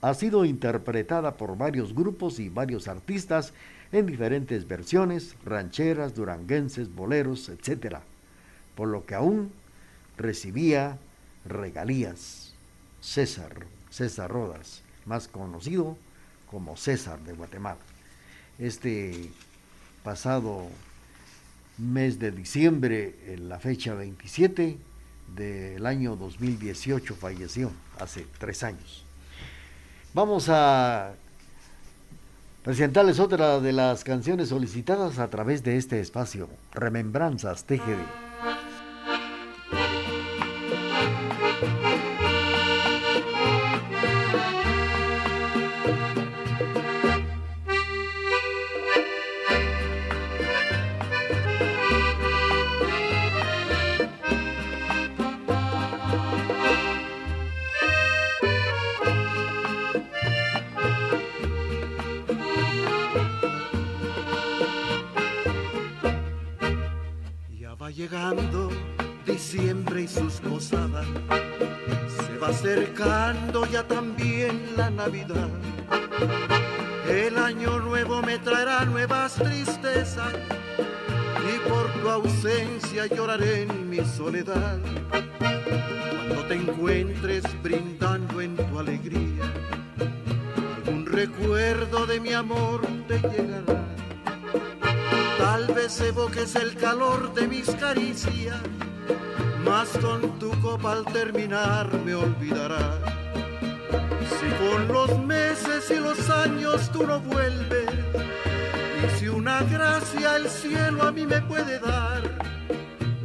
Ha 0.02 0.14
sido 0.14 0.44
interpretada 0.44 1.34
por 1.34 1.58
varios 1.58 1.96
grupos 1.96 2.38
y 2.38 2.48
varios 2.48 2.86
artistas 2.86 3.52
en 3.90 4.06
diferentes 4.06 4.68
versiones, 4.68 5.34
rancheras, 5.44 6.14
duranguenses, 6.14 6.94
boleros, 6.94 7.48
etcétera 7.48 8.02
por 8.80 8.88
lo 8.88 9.04
que 9.04 9.14
aún 9.14 9.52
recibía 10.16 10.96
regalías. 11.44 12.54
César, 13.02 13.66
César 13.90 14.30
Rodas, 14.30 14.80
más 15.04 15.28
conocido 15.28 15.98
como 16.50 16.78
César 16.78 17.20
de 17.20 17.34
Guatemala. 17.34 17.76
Este 18.58 19.32
pasado 20.02 20.66
mes 21.76 22.18
de 22.18 22.30
diciembre, 22.30 23.16
en 23.26 23.50
la 23.50 23.58
fecha 23.58 23.92
27 23.92 24.78
del 25.36 25.84
año 25.84 26.16
2018, 26.16 27.14
falleció 27.16 27.70
hace 27.98 28.26
tres 28.38 28.62
años. 28.62 29.04
Vamos 30.14 30.48
a 30.48 31.12
presentarles 32.64 33.20
otra 33.20 33.60
de 33.60 33.72
las 33.72 34.04
canciones 34.04 34.48
solicitadas 34.48 35.18
a 35.18 35.28
través 35.28 35.62
de 35.64 35.76
este 35.76 36.00
espacio, 36.00 36.48
Remembranzas 36.72 37.64
TGD. 37.64 38.29
Acercando 73.00 73.66
ya 73.66 73.82
también 73.86 74.76
la 74.76 74.90
Navidad. 74.90 75.48
El 77.08 77.38
año 77.38 77.80
nuevo 77.80 78.20
me 78.22 78.38
traerá 78.38 78.84
nuevas 78.84 79.34
tristezas 79.34 80.34
y 80.78 81.68
por 81.68 81.90
tu 82.00 82.10
ausencia 82.10 83.06
lloraré 83.06 83.62
en 83.62 83.88
mi 83.88 84.04
soledad. 84.04 84.78
Cuando 85.38 86.44
te 86.46 86.54
encuentres 86.54 87.44
brindando 87.62 88.40
en 88.40 88.56
tu 88.56 88.78
alegría, 88.78 89.44
algún 90.76 91.06
recuerdo 91.06 92.06
de 92.06 92.20
mi 92.20 92.32
amor 92.32 92.82
te 93.08 93.18
llegará 93.18 93.86
Tal 95.38 95.66
vez 95.74 96.00
evoques 96.02 96.54
el 96.54 96.76
calor 96.76 97.32
de 97.32 97.48
mis 97.48 97.70
caricias, 97.70 98.60
mas 99.64 99.88
con 99.98 100.38
tu 100.38 100.50
copa 100.60 100.92
al 100.92 101.04
terminar 101.04 101.92
me 102.04 102.14
olvidarás. 102.14 102.98
Si 104.38 104.48
con 104.62 104.88
los 104.88 105.18
meses 105.24 105.90
y 105.90 105.98
los 105.98 106.30
años 106.30 106.90
tú 106.92 107.06
no 107.06 107.20
vuelves, 107.20 107.90
y 109.04 109.18
si 109.18 109.28
una 109.28 109.62
gracia 109.64 110.36
el 110.36 110.48
cielo 110.48 111.02
a 111.02 111.12
mí 111.12 111.26
me 111.26 111.40
puede 111.42 111.78
dar, 111.78 112.22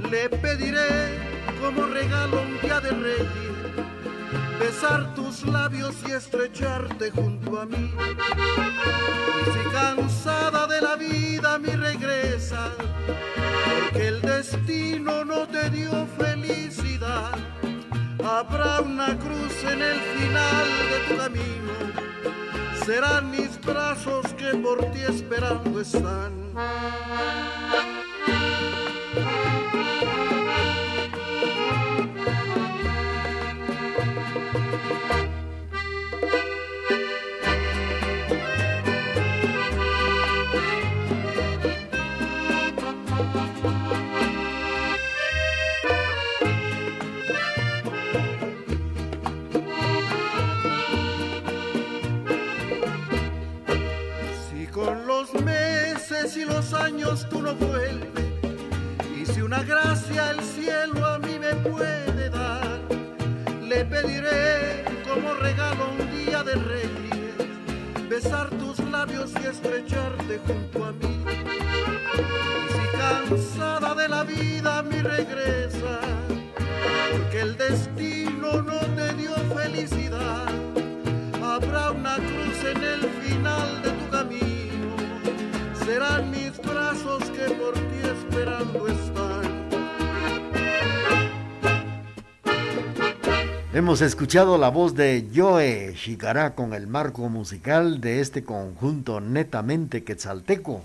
le 0.09 0.29
pediré 0.29 1.19
como 1.61 1.87
regalo 1.87 2.41
un 2.41 2.59
día 2.61 2.79
de 2.79 2.91
reyes 2.91 3.44
besar 4.59 5.13
tus 5.15 5.43
labios 5.43 5.95
y 6.07 6.11
estrecharte 6.11 7.11
junto 7.11 7.59
a 7.59 7.65
mí. 7.65 7.91
Y 9.41 9.51
si 9.51 9.69
cansada 9.71 10.67
de 10.67 10.81
la 10.81 10.95
vida 10.95 11.57
mi 11.57 11.69
regresa, 11.69 12.71
porque 13.79 14.07
el 14.07 14.21
destino 14.21 15.25
no 15.25 15.47
te 15.47 15.69
dio 15.69 16.07
felicidad, 16.17 17.37
habrá 18.23 18.81
una 18.81 19.17
cruz 19.17 19.63
en 19.63 19.81
el 19.81 19.99
final 19.99 20.65
de 20.91 20.99
tu 21.07 21.17
camino. 21.17 21.55
Serán 22.85 23.31
mis 23.31 23.59
brazos 23.61 24.33
que 24.33 24.55
por 24.57 24.79
ti 24.91 25.01
esperando 25.01 25.81
están. 25.81 26.33
Tú 57.29 57.41
no 57.41 57.53
vuelves 57.53 58.25
y 59.15 59.25
si 59.27 59.41
una 59.41 59.61
gracia 59.63 60.31
el 60.31 60.41
cielo 60.41 61.05
a 61.05 61.19
mí 61.19 61.37
me 61.39 61.53
puede 61.69 62.29
dar, 62.31 62.79
le 63.61 63.85
pediré 63.85 64.83
como 65.07 65.35
regalo 65.35 65.91
un 65.91 66.25
día 66.25 66.43
de 66.43 66.55
reyes, 66.55 68.09
besar 68.09 68.49
tus 68.49 68.79
labios 68.79 69.31
y 69.39 69.45
estrecharte 69.45 70.39
junto 70.47 70.85
a 70.85 70.91
mí. 70.93 71.23
Y 72.63 72.73
si 72.73 72.97
cansada 72.97 73.93
de 73.93 74.09
la 74.09 74.23
vida 74.23 74.81
mi 74.81 74.99
regresa, 74.99 75.99
porque 77.11 77.41
el 77.41 77.55
destino 77.55 78.63
no 78.63 78.79
te 78.79 79.13
dio 79.13 79.35
felicidad, 79.55 80.47
habrá 81.43 81.91
una 81.91 82.15
cruz 82.15 82.63
en 82.63 82.83
el 82.83 83.01
final 83.21 83.81
de 83.83 83.94
Hemos 93.85 94.01
escuchado 94.01 94.57
la 94.57 94.69
voz 94.69 94.95
de 94.95 95.29
Joe 95.31 95.93
Shikará 95.95 96.55
con 96.55 96.73
el 96.73 96.87
marco 96.87 97.29
musical 97.29 98.01
de 98.01 98.19
este 98.19 98.43
conjunto 98.43 99.21
netamente 99.21 100.03
quetzalteco, 100.03 100.83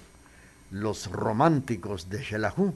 Los 0.70 1.10
Románticos 1.10 2.10
de 2.10 2.22
Xelajú, 2.22 2.74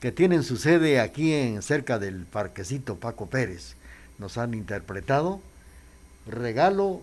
que 0.00 0.12
tienen 0.12 0.44
su 0.44 0.56
sede 0.56 0.98
aquí 0.98 1.34
en 1.34 1.60
cerca 1.60 1.98
del 1.98 2.24
parquecito 2.24 2.96
Paco 2.96 3.26
Pérez. 3.26 3.74
Nos 4.18 4.38
han 4.38 4.54
interpretado 4.54 5.42
Regalo 6.26 7.02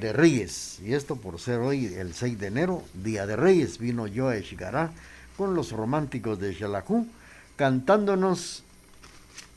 de 0.00 0.14
Reyes, 0.14 0.80
y 0.80 0.94
esto 0.94 1.16
por 1.16 1.38
ser 1.38 1.58
hoy 1.58 1.92
el 1.92 2.14
6 2.14 2.40
de 2.40 2.46
enero, 2.46 2.82
Día 2.94 3.26
de 3.26 3.36
Reyes, 3.36 3.76
vino 3.76 4.06
Joe 4.12 4.40
Shikará 4.40 4.92
con 5.36 5.54
los 5.54 5.72
Románticos 5.72 6.40
de 6.40 6.54
Xelajú, 6.54 7.06
cantándonos 7.56 8.64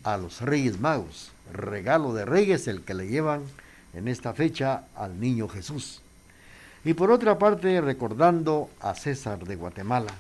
a 0.04 0.18
los 0.18 0.42
Reyes 0.42 0.82
Magos 0.82 1.32
regalo 1.54 2.14
de 2.14 2.26
reyes 2.26 2.68
el 2.68 2.82
que 2.82 2.94
le 2.94 3.08
llevan 3.08 3.44
en 3.94 4.08
esta 4.08 4.34
fecha 4.34 4.86
al 4.96 5.20
niño 5.20 5.48
Jesús. 5.48 6.02
Y 6.86 6.94
por 6.94 7.12
otra 7.12 7.38
parte, 7.38 7.82
recordando 7.82 8.70
a 8.80 8.94
César 8.96 9.46
de 9.46 9.56
Guatemala, 9.56 10.14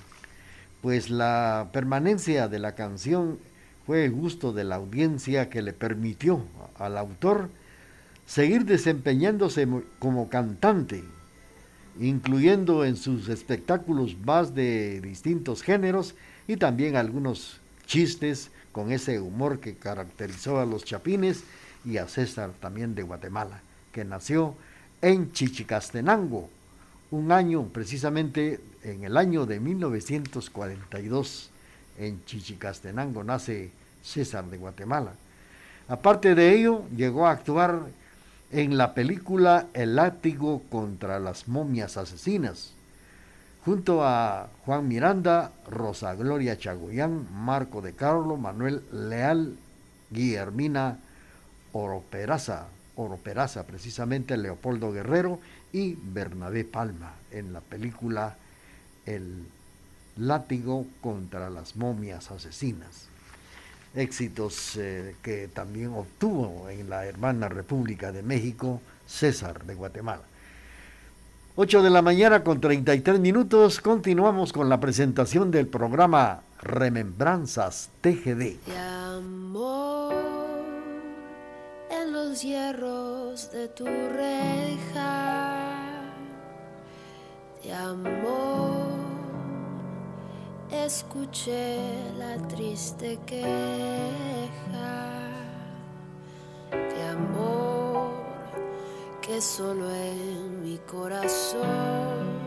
pues 0.82 1.10
la 1.10 1.70
permanencia 1.72 2.48
de 2.48 2.60
la 2.60 2.76
canción 2.76 3.40
fue 3.86 4.06
el 4.06 4.12
gusto 4.12 4.52
de 4.52 4.63
la 4.63 4.76
audiencia 4.76 5.50
que 5.50 5.62
le 5.62 5.74
permitió 5.74 6.42
al 6.78 6.98
autor 6.98 7.50
seguir 8.26 8.66
desempeñándose 8.66 9.68
como 10.00 10.28
cantante, 10.28 11.04
incluyendo 12.00 12.84
en 12.84 12.98
sus 12.98 13.30
espectáculos 13.30 14.18
más 14.26 14.54
de 14.54 15.00
distintos 15.02 15.63
géneros 15.63 16.16
y 16.48 16.58
también 16.58 16.98
algunos 16.98 17.62
chistes 17.86 18.52
con 18.78 18.92
ese 18.92 19.20
humor 19.20 19.60
que 19.60 19.74
caracterizó 19.74 20.60
a 20.60 20.66
los 20.68 20.86
chapines 20.86 21.44
y 21.84 21.98
a 21.98 22.08
César 22.08 22.52
también 22.60 22.94
de 22.94 23.02
Guatemala, 23.02 23.60
que 23.92 24.06
nació 24.06 24.54
en 25.02 25.32
Chichicastenango, 25.32 26.48
un 27.10 27.32
año 27.32 27.63
precisamente 27.74 28.60
en 28.84 29.04
el 29.04 29.18
año 29.18 29.48
de 29.48 29.60
1942. 29.60 31.50
En 31.98 32.24
Chichicastenango 32.26 33.24
nace 33.24 33.72
César 34.04 34.46
de 34.46 34.60
Guatemala. 34.60 35.13
Aparte 35.88 36.36
de 36.36 36.54
ello, 36.54 36.84
llegó 36.96 37.26
a 37.26 37.32
actuar 37.32 37.82
en 38.52 38.78
la 38.78 38.94
película 38.94 39.66
El 39.74 39.96
látigo 39.96 40.62
contra 40.70 41.20
las 41.20 41.48
momias 41.48 41.98
asesinas, 41.98 42.74
junto 43.67 44.01
a 44.01 44.47
Juan 44.65 44.88
Miranda, 44.88 45.51
Rosa 45.69 46.15
Gloria 46.15 46.58
Chagoyán, 46.58 47.27
Marco 47.34 47.82
de 47.82 47.91
Carlo, 47.91 48.38
Manuel 48.38 48.82
Leal, 48.93 49.58
Guillermina 50.10 50.99
Oroperaza, 51.73 52.67
Oroperaza, 52.95 53.67
precisamente 53.67 54.38
Leopoldo 54.38 54.93
Guerrero 54.93 55.41
y 55.73 55.95
Bernabé 56.01 56.63
Palma 56.63 57.15
en 57.30 57.51
la 57.51 57.60
película 57.60 58.38
El 59.06 59.43
látigo 60.15 60.86
contra 61.01 61.49
las 61.49 61.75
momias 61.75 62.32
asesinas. 62.32 63.10
Éxitos 63.95 64.77
eh, 64.77 65.17
que 65.21 65.49
también 65.49 65.89
obtuvo 65.89 66.69
en 66.69 66.89
la 66.89 67.06
hermana 67.06 67.49
República 67.49 68.13
de 68.13 68.23
México 68.23 68.82
César 69.06 69.65
de 69.65 69.75
Guatemala. 69.75 70.23
8 71.60 71.82
de 71.82 71.89
la 71.89 72.04
mañana 72.04 72.43
con 72.43 72.62
33 72.62 73.20
minutos, 73.20 73.82
continuamos 73.82 74.54
con 74.54 74.70
la 74.70 74.80
presentación 74.80 75.50
del 75.50 75.65
programa 75.65 76.41
Remembranzas 76.62 77.89
TGD. 78.02 78.63
De 78.63 78.78
amor 78.78 80.13
en 81.89 82.13
los 82.13 82.43
hierros 82.43 83.52
de 83.52 83.70
tu 83.70 83.86
reja, 83.86 85.34
de 87.63 87.74
amor 87.74 88.86
escuché 90.72 91.80
la 92.20 92.38
triste 92.50 93.17
queja, 93.26 93.50
de 96.70 97.08
amor 97.08 97.87
que 99.28 99.42
solo 99.42 99.92
en 99.94 100.63
mi 100.63 100.78
corazón, 100.90 102.40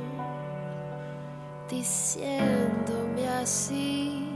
diciéndome 1.68 3.28
así 3.28 4.26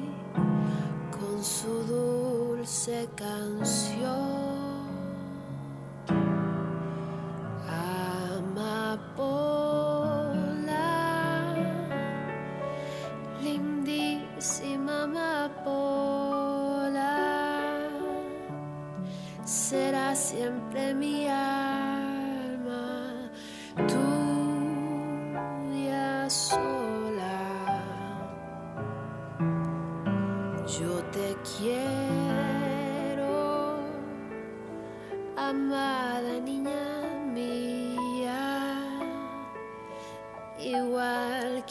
con 1.11 1.43
su 1.43 1.85
dulce 1.85 3.09
canción. 3.17 4.85
Amapola, 8.37 8.75
lindísima 13.43 15.05
amapola, 15.05 15.49
será 19.45 20.15
siempre 20.15 20.93
mi 20.93 21.27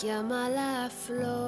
igual 0.03 0.11
que 0.11 0.11
ama 0.11 0.49
la 0.49 0.89
flor, 0.89 1.42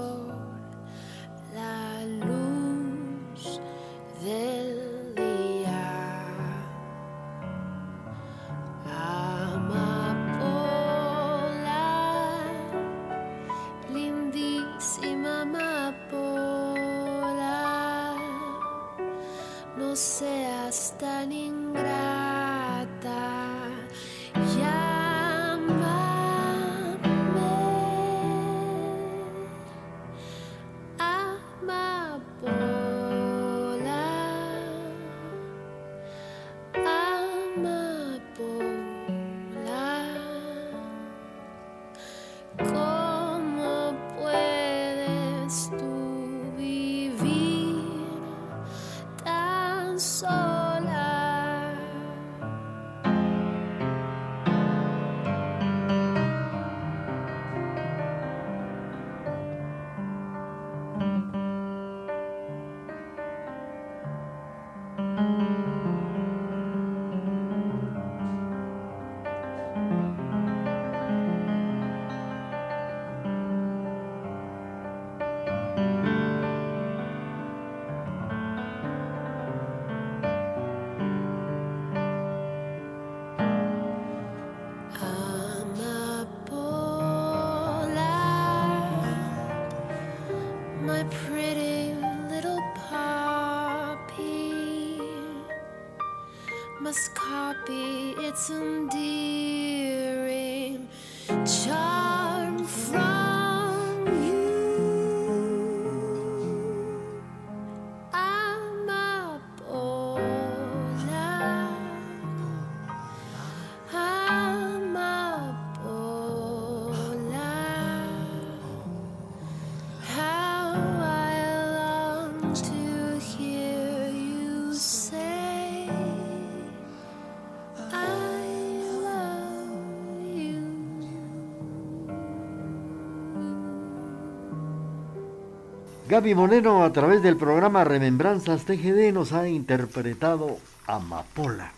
Gaby 136.16 136.34
Moreno 136.34 136.86
a 136.86 136.94
través 136.94 137.22
del 137.22 137.36
programa 137.36 137.84
Remembranzas 137.84 138.64
TGD 138.64 139.12
nos 139.12 139.34
ha 139.34 139.50
interpretado 139.50 140.60
Amapola. 140.88 141.74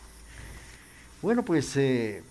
Bueno, 1.23 1.41
pues 1.41 1.75
eh, 1.75 2.21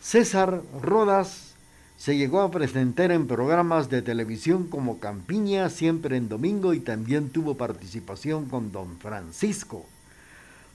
César 0.00 0.62
Rodas 0.80 1.54
se 1.96 2.16
llegó 2.16 2.42
a 2.42 2.52
presentar 2.52 3.10
en 3.10 3.26
programas 3.26 3.90
de 3.90 4.02
televisión 4.02 4.68
como 4.68 5.00
Campiña, 5.00 5.68
siempre 5.68 6.16
en 6.16 6.28
domingo, 6.28 6.74
y 6.74 6.78
también 6.78 7.30
tuvo 7.30 7.56
participación 7.56 8.44
con 8.46 8.70
Don 8.70 8.96
Francisco. 9.00 9.84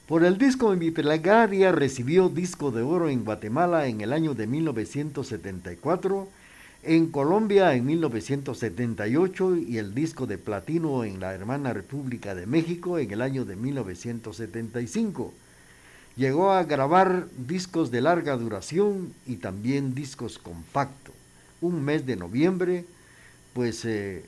Por 0.05 0.25
el 0.25 0.37
disco 0.37 0.73
en 0.73 0.79
mi 0.79 0.91
plegaria 0.91 1.71
recibió 1.71 2.27
disco 2.27 2.71
de 2.71 2.81
oro 2.81 3.07
en 3.07 3.23
Guatemala 3.23 3.87
en 3.87 4.01
el 4.01 4.11
año 4.11 4.33
de 4.33 4.47
1974, 4.47 6.27
en 6.85 7.07
Colombia 7.07 7.73
en 7.75 7.85
1978 7.85 9.55
y 9.55 9.77
el 9.77 9.95
disco 9.95 10.27
de 10.27 10.37
platino 10.37 11.05
en 11.05 11.21
la 11.21 11.33
hermana 11.33 11.71
República 11.71 12.35
de 12.35 12.45
México 12.45 12.99
en 12.99 13.09
el 13.11 13.21
año 13.21 13.45
de 13.45 13.55
1975. 13.55 15.33
Llegó 16.17 16.51
a 16.51 16.63
grabar 16.63 17.27
discos 17.37 17.89
de 17.89 18.01
larga 18.01 18.35
duración 18.35 19.13
y 19.25 19.37
también 19.37 19.95
discos 19.95 20.37
compactos. 20.37 21.15
Un 21.61 21.83
mes 21.83 22.05
de 22.05 22.17
noviembre, 22.17 22.85
pues 23.53 23.85
eh, 23.85 24.25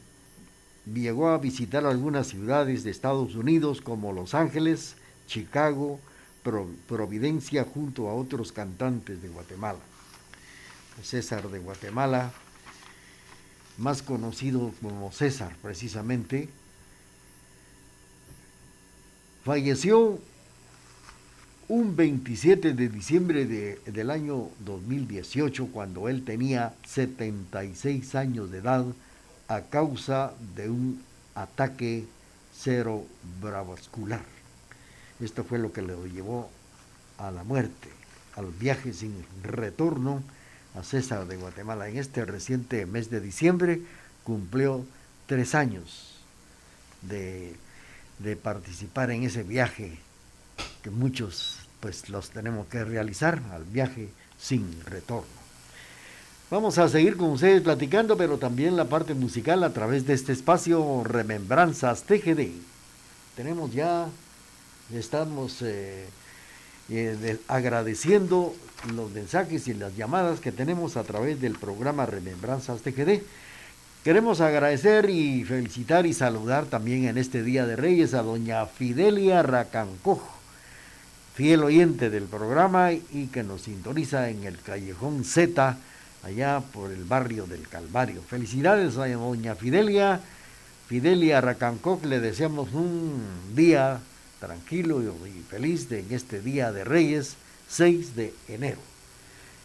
llegó 0.91 1.29
a 1.29 1.37
visitar 1.37 1.85
algunas 1.85 2.27
ciudades 2.27 2.83
de 2.83 2.91
Estados 2.91 3.35
Unidos 3.35 3.81
como 3.81 4.13
Los 4.13 4.33
Ángeles, 4.33 4.95
Chicago, 5.27 5.99
Providencia 6.87 7.65
junto 7.65 8.07
a 8.07 8.13
otros 8.13 8.51
cantantes 8.51 9.21
de 9.21 9.29
Guatemala. 9.29 9.79
César 11.01 11.49
de 11.49 11.59
Guatemala, 11.59 12.31
más 13.77 14.01
conocido 14.01 14.71
como 14.81 15.11
César 15.11 15.55
precisamente, 15.61 16.49
falleció 19.43 20.19
un 21.67 21.95
27 21.95 22.73
de 22.73 22.89
diciembre 22.89 23.45
de, 23.45 23.79
del 23.85 24.11
año 24.11 24.49
2018, 24.59 25.67
cuando 25.67 26.09
él 26.09 26.23
tenía 26.23 26.73
76 26.85 28.15
años 28.15 28.51
de 28.51 28.59
edad, 28.59 28.85
a 29.47 29.61
causa 29.61 30.33
de 30.55 30.69
un 30.69 31.01
ataque 31.33 32.05
cerebrovascular. 32.55 34.23
Esto 35.19 35.43
fue 35.43 35.59
lo 35.59 35.73
que 35.73 35.81
le 35.81 35.95
llevó 36.09 36.49
a 37.17 37.31
la 37.31 37.43
muerte, 37.43 37.89
al 38.35 38.51
viaje 38.51 38.93
sin 38.93 39.13
retorno 39.43 40.21
a 40.77 40.83
César 40.83 41.27
de 41.27 41.37
Guatemala. 41.37 41.87
En 41.87 41.97
este 41.97 42.25
reciente 42.25 42.85
mes 42.85 43.09
de 43.09 43.21
diciembre 43.21 43.81
cumplió 44.23 44.85
tres 45.27 45.55
años 45.55 46.15
de, 47.01 47.55
de 48.19 48.35
participar 48.35 49.11
en 49.11 49.23
ese 49.23 49.43
viaje 49.43 49.97
que 50.83 50.89
muchos 50.89 51.59
pues 51.79 52.09
los 52.09 52.29
tenemos 52.31 52.67
que 52.67 52.83
realizar 52.83 53.41
al 53.51 53.63
viaje 53.63 54.09
sin 54.39 54.81
retorno. 54.85 55.45
Vamos 56.51 56.77
a 56.77 56.87
seguir 56.89 57.17
con 57.17 57.31
ustedes 57.31 57.61
platicando, 57.61 58.17
pero 58.17 58.37
también 58.37 58.77
la 58.77 58.85
parte 58.85 59.13
musical 59.13 59.63
a 59.63 59.73
través 59.73 60.05
de 60.05 60.13
este 60.13 60.31
espacio 60.31 61.03
Remembranzas 61.03 62.03
TGD. 62.03 62.51
Tenemos 63.35 63.73
ya, 63.73 64.07
estamos 64.93 65.61
eh, 65.63 66.07
eh, 66.89 67.17
de- 67.19 67.39
agradeciendo 67.47 68.55
los 68.95 69.11
mensajes 69.11 69.67
y 69.67 69.73
las 69.73 69.95
llamadas 69.95 70.39
que 70.39 70.51
tenemos 70.51 70.97
a 70.97 71.03
través 71.03 71.41
del 71.41 71.53
programa 71.57 72.05
Remembranzas 72.05 72.81
TGD. 72.81 73.21
Queremos 74.03 74.39
agradecer 74.41 75.09
y 75.09 75.43
felicitar 75.45 76.05
y 76.05 76.13
saludar 76.13 76.65
también 76.65 77.05
en 77.05 77.17
este 77.17 77.41
Día 77.41 77.65
de 77.65 77.75
Reyes 77.75 78.13
a 78.13 78.21
doña 78.21 78.65
Fidelia 78.67 79.41
Racancoj, 79.41 80.21
fiel 81.33 81.63
oyente 81.63 82.11
del 82.11 82.25
programa 82.25 82.91
y 82.93 83.27
que 83.33 83.41
nos 83.43 83.63
sintoniza 83.63 84.29
en 84.29 84.43
el 84.43 84.59
Callejón 84.59 85.23
Z, 85.23 85.77
allá 86.23 86.61
por 86.71 86.91
el 86.91 87.03
barrio 87.03 87.47
del 87.47 87.67
Calvario. 87.67 88.21
Felicidades 88.21 88.97
a 88.97 89.07
doña 89.07 89.55
Fidelia. 89.55 90.19
Fidelia 90.87 91.41
Racancoj, 91.41 92.03
le 92.05 92.19
deseamos 92.19 92.71
un 92.73 93.23
día 93.55 93.99
tranquilo 94.39 95.01
y 95.01 95.43
feliz 95.49 95.91
en 95.91 96.07
este 96.11 96.41
Día 96.41 96.71
de 96.71 96.83
Reyes, 96.83 97.35
6 97.69 98.15
de 98.15 98.33
enero. 98.47 98.79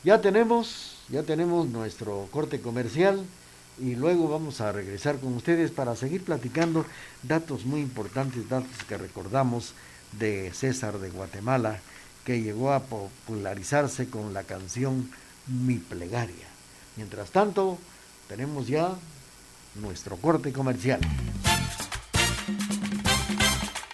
Ya 0.03 0.21
tenemos, 0.21 0.97
ya 1.09 1.23
tenemos 1.23 1.69
nuestro 1.69 2.29
corte 2.31 2.61
comercial 2.61 3.25
y 3.79 3.95
luego 3.95 4.29
vamos 4.29 4.61
a 4.61 4.73
regresar 4.73 5.19
con 5.19 5.35
ustedes 5.35 5.71
para 5.71 5.97
seguir 5.97 6.25
platicando 6.25 6.85
datos 7.23 7.65
muy 7.65 7.81
importantes, 7.81 8.49
datos 8.49 8.85
que 8.89 8.97
recordamos 8.97 9.75
de 10.13 10.53
César 10.55 10.99
de 10.99 11.11
Guatemala, 11.11 11.81
que 12.25 12.43
llegó 12.43 12.73
a 12.73 12.81
popularizarse 12.81 14.09
con 14.09 14.35
la 14.35 14.45
canción 14.45 15.11
Mi 15.47 15.77
plegaria. 15.77 16.47
Mientras 16.97 17.31
tanto, 17.31 17.79
tenemos 18.29 18.67
ya 18.67 18.95
nuestro 19.75 20.17
corte 20.17 20.53
comercial. 20.53 21.01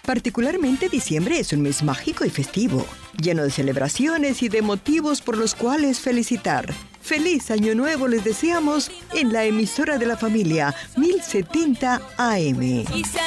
Particularmente 0.07 0.87
diciembre 0.87 1.37
es 1.37 1.51
un 1.51 1.61
mes 1.61 1.83
mágico 1.83 2.23
y 2.23 2.29
festivo, 2.29 2.85
lleno 3.21 3.43
de 3.43 3.51
celebraciones 3.51 4.41
y 4.41 4.47
de 4.47 4.61
motivos 4.61 5.19
por 5.19 5.35
los 5.35 5.53
cuales 5.53 5.99
felicitar. 5.99 6.73
Feliz 7.01 7.51
Año 7.51 7.75
Nuevo 7.75 8.07
les 8.07 8.23
deseamos 8.23 8.89
en 9.13 9.33
la 9.33 9.43
emisora 9.43 9.97
de 9.97 10.05
la 10.05 10.15
familia 10.15 10.73
1070 10.95 12.01
AM. 12.17 12.61
y 12.63 13.03
se 13.03 13.19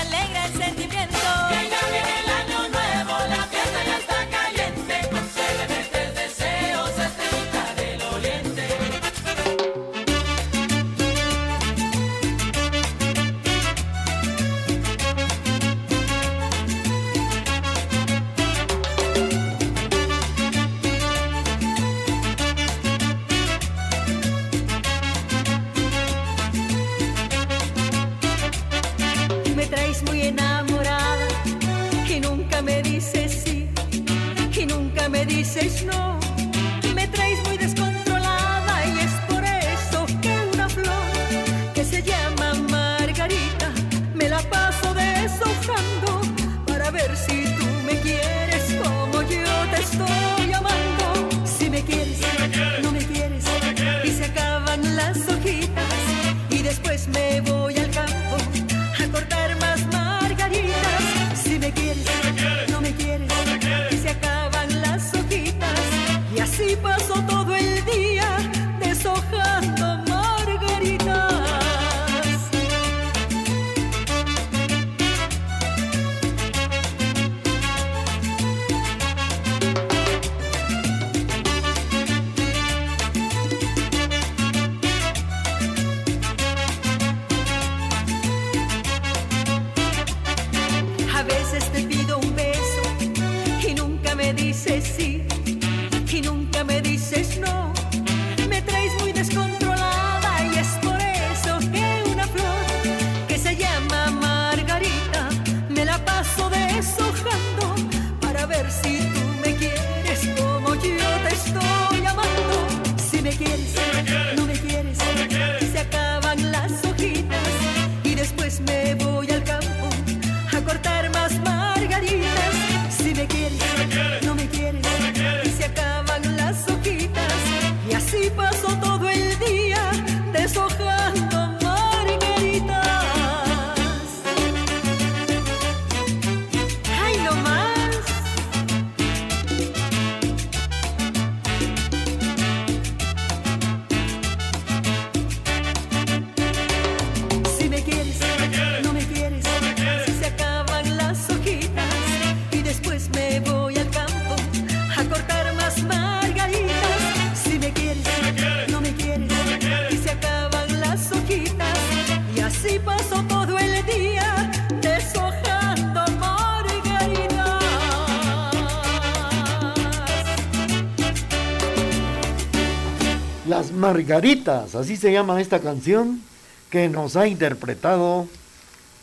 Margaritas, 173.91 174.77
así 174.77 174.97
se 174.97 175.11
llama 175.11 175.41
esta 175.41 175.59
canción 175.59 176.23
que 176.71 176.89
nos 176.89 177.17
ha 177.17 177.27
interpretado 177.27 178.29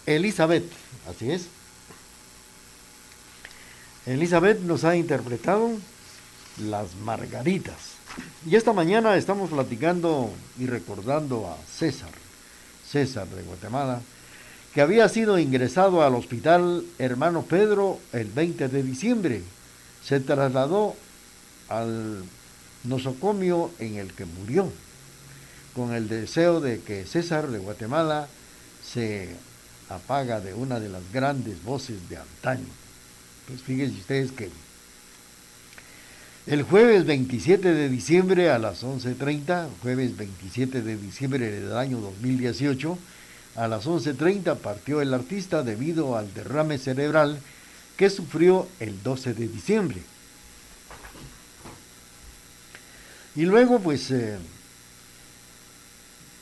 Elizabeth, 0.06 0.64
así 1.10 1.30
es. 1.30 1.48
Elizabeth 4.06 4.62
nos 4.62 4.86
ha 4.86 4.96
interpretado 4.96 5.72
Las 6.70 6.96
Margaritas. 7.04 7.98
Y 8.46 8.56
esta 8.56 8.72
mañana 8.72 9.18
estamos 9.18 9.50
platicando 9.50 10.32
y 10.58 10.68
recordando 10.68 11.50
a 11.50 11.58
César, 11.70 12.12
César 12.90 13.28
de 13.28 13.44
Guatemala, 13.44 14.00
que 14.74 14.80
había 14.80 15.10
sido 15.10 15.38
ingresado 15.38 16.02
al 16.02 16.16
hospital 16.16 16.86
Hermano 16.98 17.42
Pedro 17.42 18.00
el 18.14 18.30
20 18.30 18.70
de 18.70 18.84
diciembre. 18.84 19.42
Se 20.02 20.22
trasladó 20.22 20.96
al 21.68 22.24
nosocomio 22.88 23.72
en 23.80 23.96
el 23.96 24.14
que 24.14 24.26
murió, 24.26 24.72
con 25.74 25.94
el 25.94 26.08
deseo 26.08 26.60
de 26.60 26.80
que 26.82 27.06
César 27.06 27.48
de 27.48 27.60
Guatemala 27.60 28.28
se 28.84 29.36
apaga 29.90 30.40
de 30.40 30.54
una 30.54 30.80
de 30.80 30.90
las 30.90 31.04
grandes 31.12 31.64
voces 31.64 32.10
de 32.10 32.18
antaño. 32.18 32.68
Pues 33.48 33.62
fíjense 33.62 34.00
ustedes 34.00 34.32
que 34.32 34.50
el 36.48 36.64
jueves 36.64 37.06
27 37.06 37.74
de 37.74 37.90
diciembre 37.90 38.52
a 38.52 38.58
las 38.58 38.84
11.30, 38.84 39.68
jueves 39.82 40.16
27 40.16 40.82
de 40.82 40.96
diciembre 40.96 41.52
del 41.52 41.76
año 41.76 42.00
2018, 42.00 42.98
a 43.58 43.68
las 43.68 43.86
11.30 43.86 44.56
partió 44.56 45.02
el 45.02 45.14
artista 45.14 45.64
debido 45.64 46.16
al 46.16 46.34
derrame 46.34 46.78
cerebral 46.78 47.40
que 47.98 48.10
sufrió 48.10 48.68
el 48.80 49.04
12 49.04 49.34
de 49.34 49.48
diciembre. 49.50 50.02
Y 53.38 53.46
luego 53.46 53.80
pues 53.80 54.10
eh, 54.10 54.36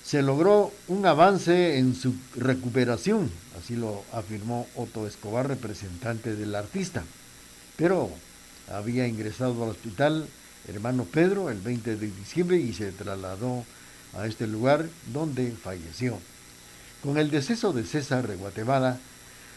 se 0.06 0.22
logró 0.22 0.72
un 0.88 1.06
avance 1.06 1.78
en 1.78 1.94
su 1.94 2.16
recuperación, 2.38 3.30
así 3.60 3.76
lo 3.76 4.06
afirmó 4.14 4.66
Otto 4.76 5.06
Escobar, 5.06 5.46
representante 5.46 6.38
del 6.38 6.56
artista. 6.56 7.04
Pero 7.76 8.10
había 8.72 9.08
ingresado 9.08 9.62
al 9.66 9.72
hospital 9.72 10.26
hermano 10.70 11.04
Pedro 11.04 11.50
el 11.50 11.60
20 11.60 11.98
de 11.98 12.08
diciembre 12.08 12.58
y 12.60 12.74
se 12.74 12.94
trasladó 12.94 13.66
a 14.18 14.26
este 14.26 14.48
lugar 14.48 14.86
donde 15.12 15.52
falleció. 15.52 16.18
Con 17.04 17.18
el 17.18 17.30
deceso 17.30 17.74
de 17.74 17.84
César 17.84 18.26
de 18.26 18.38
Guatemala, 18.38 19.00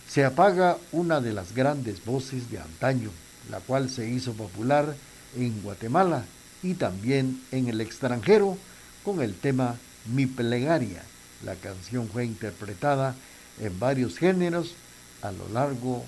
se 0.08 0.24
apaga 0.24 0.76
una 0.90 1.20
de 1.20 1.32
las 1.32 1.54
grandes 1.54 2.04
voces 2.04 2.50
de 2.50 2.58
antaño, 2.58 3.10
la 3.48 3.60
cual 3.60 3.90
se 3.90 4.10
hizo 4.10 4.32
popular 4.32 4.92
en 5.36 5.62
Guatemala 5.62 6.24
y 6.62 6.74
también 6.74 7.42
en 7.52 7.68
el 7.68 7.80
extranjero 7.80 8.58
con 9.04 9.22
el 9.22 9.34
tema 9.34 9.76
Mi 10.06 10.26
plegaria. 10.26 11.02
La 11.44 11.54
canción 11.54 12.08
fue 12.08 12.24
interpretada 12.24 13.14
en 13.60 13.78
varios 13.78 14.18
géneros 14.18 14.74
a 15.22 15.32
lo 15.32 15.48
largo 15.48 16.04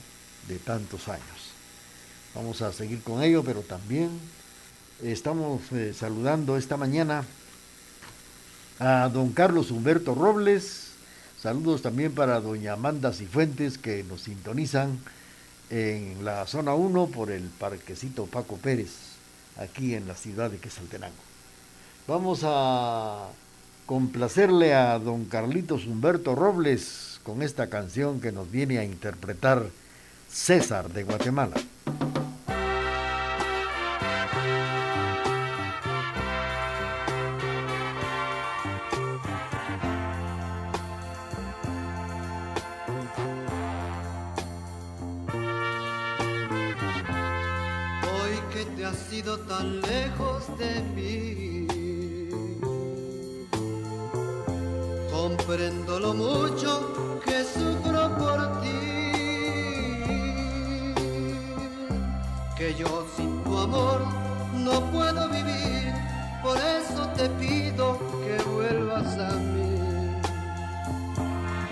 de 0.49 0.59
tantos 0.59 1.09
años. 1.09 1.51
Vamos 2.35 2.63
a 2.63 2.73
seguir 2.73 3.03
con 3.03 3.23
ello, 3.23 3.43
pero 3.45 3.63
también 3.63 4.11
estamos 5.03 5.61
eh, 5.73 5.95
saludando 5.97 6.57
esta 6.57 6.77
mañana 6.77 7.25
a 8.79 9.09
don 9.13 9.33
Carlos 9.33 9.71
Humberto 9.71 10.15
Robles. 10.15 10.93
Saludos 11.41 11.83
también 11.83 12.13
para 12.13 12.41
doña 12.41 12.75
Amanda 12.75 13.13
Cifuentes 13.13 13.79
que 13.79 14.05
nos 14.05 14.23
sintonizan 14.23 14.99
en 15.71 16.25
la 16.25 16.47
zona 16.47 16.75
1 16.75 17.07
por 17.07 17.31
el 17.31 17.45
parquecito 17.45 18.27
Paco 18.27 18.57
Pérez, 18.57 18.91
aquí 19.61 19.95
en 19.95 20.09
la 20.09 20.15
ciudad 20.15 20.51
de 20.51 20.59
Quesaltenango. 20.59 21.15
Vamos 22.09 22.41
a 22.45 23.29
complacerle 23.87 24.75
a 24.75 24.99
don 24.99 25.27
Carlitos 25.27 25.87
Humberto 25.87 26.35
Robles 26.35 27.21
con 27.23 27.43
esta 27.43 27.69
canción 27.69 28.21
que 28.21 28.33
nos 28.33 28.51
viene 28.51 28.79
a 28.79 28.85
interpretar 28.85 29.67
César 30.29 30.91
de 30.91 31.05
Guatemala. 31.05 31.57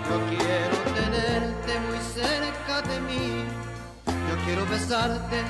Yo 0.09 0.17
quiero 0.27 0.75
tenerte 0.95 1.79
muy 1.87 1.99
cerca 2.15 2.81
de 2.81 2.99
mí. 3.01 3.45
Yo 4.07 4.35
quiero 4.43 4.65
besarte, 4.65 5.43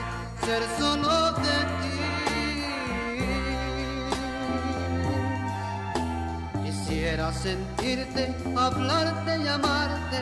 ser 0.46 0.64
solo 0.78 1.32
de 1.32 1.58
ti. 1.80 1.96
Quisiera 6.66 7.32
sentirte, 7.32 8.36
hablarte 8.58 9.38
y 9.42 9.48
amarte 9.48 10.18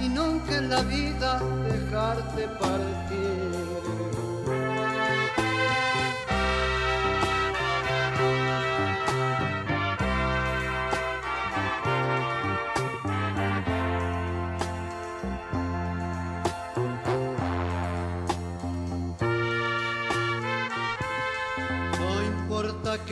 y 0.00 0.08
nunca 0.08 0.56
en 0.56 0.70
la 0.70 0.82
vida 0.82 1.42
dejarte 1.68 2.46
partir. 2.60 3.79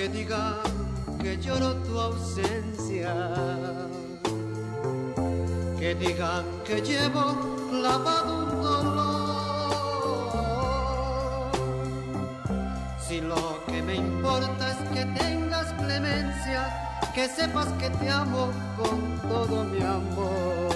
Que 0.08 0.18
digan 0.18 0.56
que 1.20 1.36
lloro 1.38 1.74
tu 1.84 1.98
ausencia, 1.98 3.14
que 5.78 5.94
digan 5.94 6.44
que 6.64 6.80
llevo 6.80 7.24
lavado 7.72 8.44
un 8.44 8.62
dolor. 8.62 9.98
Si 13.06 13.20
lo 13.20 13.64
que 13.66 13.82
me 13.82 13.96
importa 13.96 14.70
es 14.70 14.78
que 14.94 15.04
tengas 15.20 15.72
clemencia, 15.74 16.60
que 17.14 17.28
sepas 17.28 17.66
que 17.78 17.90
te 17.90 18.08
amo 18.10 18.48
con 18.78 19.18
todo 19.28 19.64
mi 19.64 19.82
amor. 19.82 20.72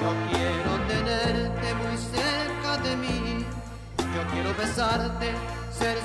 Yo 0.00 0.10
quiero 0.30 0.72
tenerte 0.88 1.74
muy 1.82 1.96
cerca 2.14 2.78
de 2.78 2.96
mí, 2.96 3.46
yo 3.98 4.22
quiero 4.32 4.54
besarte, 4.54 5.30
ser 5.78 5.98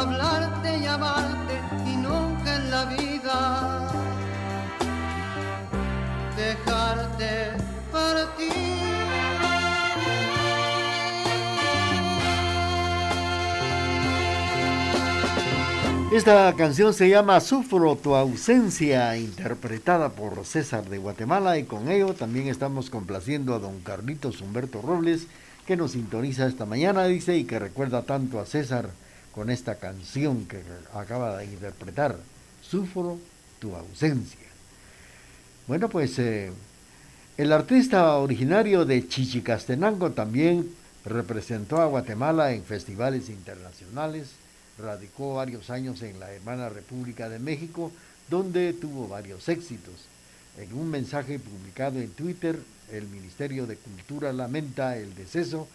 hablarte 0.00 0.78
y 0.78 0.86
amarte 0.86 1.60
y 1.86 1.96
nunca 1.96 2.56
en 2.56 2.70
la 2.70 2.84
vida 2.86 3.88
dejarte 6.36 7.52
partir. 7.92 8.50
Esta 16.12 16.52
canción 16.56 16.92
se 16.92 17.08
llama 17.08 17.38
Sufro 17.40 17.94
tu 17.94 18.16
ausencia, 18.16 19.16
interpretada 19.16 20.08
por 20.08 20.44
César 20.44 20.88
de 20.88 20.98
Guatemala 20.98 21.58
y 21.58 21.64
con 21.64 21.88
ello 21.88 22.14
también 22.14 22.48
estamos 22.48 22.90
complaciendo 22.90 23.54
a 23.54 23.60
don 23.60 23.80
Carlitos 23.80 24.40
Humberto 24.40 24.82
Robles 24.82 25.28
que 25.66 25.76
nos 25.76 25.92
sintoniza 25.92 26.46
esta 26.46 26.66
mañana, 26.66 27.04
dice, 27.04 27.36
y 27.36 27.44
que 27.44 27.60
recuerda 27.60 28.02
tanto 28.02 28.40
a 28.40 28.46
César 28.46 28.90
con 29.34 29.50
esta 29.50 29.76
canción 29.76 30.46
que 30.46 30.62
acaba 30.94 31.38
de 31.38 31.44
interpretar, 31.46 32.16
Sufro 32.62 33.18
tu 33.58 33.74
ausencia. 33.74 34.46
Bueno, 35.66 35.88
pues 35.88 36.18
eh, 36.18 36.52
el 37.36 37.52
artista 37.52 38.16
originario 38.16 38.84
de 38.84 39.06
Chichicastenango 39.08 40.12
también 40.12 40.70
representó 41.04 41.80
a 41.80 41.86
Guatemala 41.86 42.52
en 42.52 42.64
festivales 42.64 43.28
internacionales, 43.28 44.28
radicó 44.78 45.34
varios 45.34 45.70
años 45.70 46.02
en 46.02 46.20
la 46.20 46.32
hermana 46.32 46.68
República 46.68 47.28
de 47.28 47.38
México, 47.38 47.92
donde 48.28 48.72
tuvo 48.72 49.08
varios 49.08 49.48
éxitos. 49.48 49.94
En 50.58 50.72
un 50.74 50.90
mensaje 50.90 51.38
publicado 51.38 51.98
en 52.00 52.10
Twitter, 52.10 52.58
el 52.92 53.06
Ministerio 53.08 53.66
de 53.66 53.76
Cultura 53.76 54.32
lamenta 54.32 54.96
el 54.96 55.14
deceso 55.14 55.68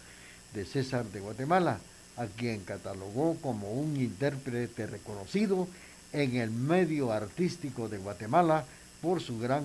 de 0.54 0.64
César 0.64 1.04
de 1.06 1.20
Guatemala, 1.20 1.78
a 2.16 2.26
quien 2.26 2.60
catalogó 2.60 3.36
como 3.42 3.72
un 3.72 3.96
intérprete 3.96 4.86
reconocido 4.86 5.68
en 6.12 6.36
el 6.36 6.50
medio 6.50 7.12
artístico 7.12 7.88
de 7.88 7.98
Guatemala 7.98 8.64
por 9.02 9.20
su 9.20 9.38
gran 9.38 9.64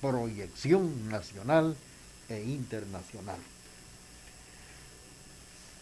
proyección 0.00 1.08
nacional 1.10 1.76
e 2.28 2.42
internacional. 2.42 3.38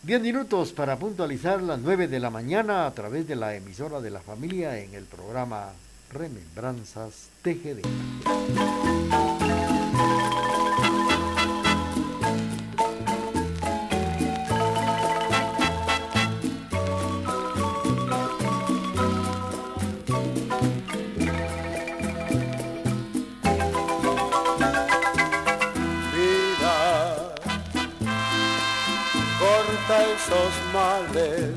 Diez 0.03 0.21
minutos 0.21 0.73
para 0.73 0.99
puntualizar 0.99 1.63
las 1.63 1.79
nueve 1.79 2.09
de 2.09 2.21
la 2.21 2.31
mañana 2.31 2.87
a 2.87 2.91
través 2.93 3.29
de 3.29 3.37
la 3.37 3.55
emisora 3.55 4.01
de 4.01 4.11
la 4.11 4.21
familia 4.21 4.79
en 4.79 4.95
el 4.95 5.05
programa 5.05 5.73
Remembranzas 6.11 7.29
TGD. 7.43 7.85
Esos 30.23 30.53
males, 30.73 31.51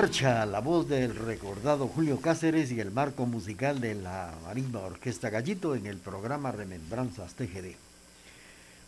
la 0.05 0.59
voz 0.59 0.87
del 0.87 1.15
recordado 1.15 1.87
Julio 1.87 2.21
Cáceres 2.21 2.71
y 2.71 2.79
el 2.79 2.91
marco 2.91 3.25
musical 3.25 3.81
de 3.81 3.95
la 3.95 4.35
Marimba 4.43 4.81
Orquesta 4.81 5.31
Gallito 5.31 5.73
en 5.73 5.87
el 5.87 5.97
programa 5.97 6.51
Remembranzas 6.51 7.33
TGD. 7.33 7.73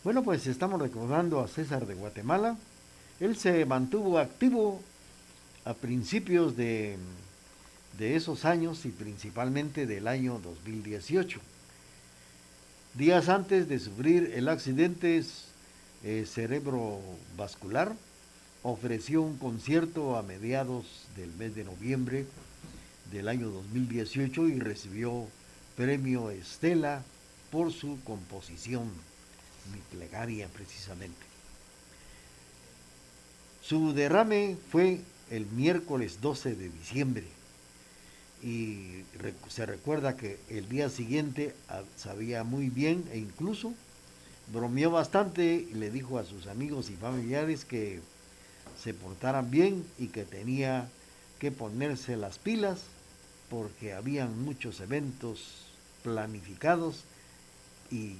Bueno, 0.04 0.22
pues 0.22 0.46
estamos 0.46 0.80
recordando 0.80 1.40
a 1.40 1.48
César 1.48 1.86
de 1.86 1.94
Guatemala. 1.94 2.56
Él 3.18 3.36
se 3.36 3.66
mantuvo 3.66 4.20
activo 4.20 4.80
a 5.64 5.74
principios 5.74 6.56
de, 6.56 6.96
de 7.98 8.14
esos 8.14 8.44
años 8.44 8.84
y 8.84 8.90
principalmente 8.90 9.86
del 9.86 10.06
año 10.06 10.38
2018. 10.38 11.40
Días 12.94 13.28
antes 13.28 13.68
de 13.68 13.80
sufrir 13.80 14.34
el 14.36 14.48
accidente 14.48 15.20
eh, 16.04 16.26
cerebrovascular, 16.32 17.96
ofreció 18.62 19.22
un 19.22 19.38
concierto 19.38 20.16
a 20.16 20.22
mediados 20.22 20.84
del 21.16 21.32
mes 21.34 21.54
de 21.54 21.64
noviembre 21.64 22.26
del 23.12 23.28
año 23.28 23.48
2018 23.50 24.48
y 24.48 24.58
recibió 24.58 25.26
premio 25.76 26.30
Estela 26.30 27.02
por 27.50 27.72
su 27.72 27.98
composición, 28.04 28.90
mi 29.72 29.80
plegaria 29.96 30.48
precisamente. 30.48 31.24
Su 33.62 33.92
derrame 33.92 34.56
fue 34.70 35.00
el 35.30 35.46
miércoles 35.46 36.20
12 36.20 36.54
de 36.54 36.68
diciembre 36.68 37.24
y 38.42 39.04
se 39.48 39.66
recuerda 39.66 40.16
que 40.16 40.38
el 40.48 40.68
día 40.68 40.90
siguiente 40.90 41.54
ah, 41.68 41.82
sabía 41.96 42.44
muy 42.44 42.70
bien 42.70 43.04
e 43.12 43.18
incluso 43.18 43.74
bromeó 44.52 44.90
bastante 44.90 45.66
y 45.70 45.74
le 45.74 45.90
dijo 45.90 46.18
a 46.18 46.24
sus 46.24 46.46
amigos 46.46 46.88
y 46.90 46.96
familiares 46.96 47.64
que 47.64 48.00
se 48.82 48.94
portaran 48.94 49.50
bien 49.50 49.84
y 49.98 50.08
que 50.08 50.24
tenía 50.24 50.88
que 51.38 51.50
ponerse 51.50 52.16
las 52.16 52.38
pilas 52.38 52.80
porque 53.50 53.92
habían 53.92 54.42
muchos 54.42 54.80
eventos 54.80 55.66
planificados 56.02 57.04
y 57.90 58.16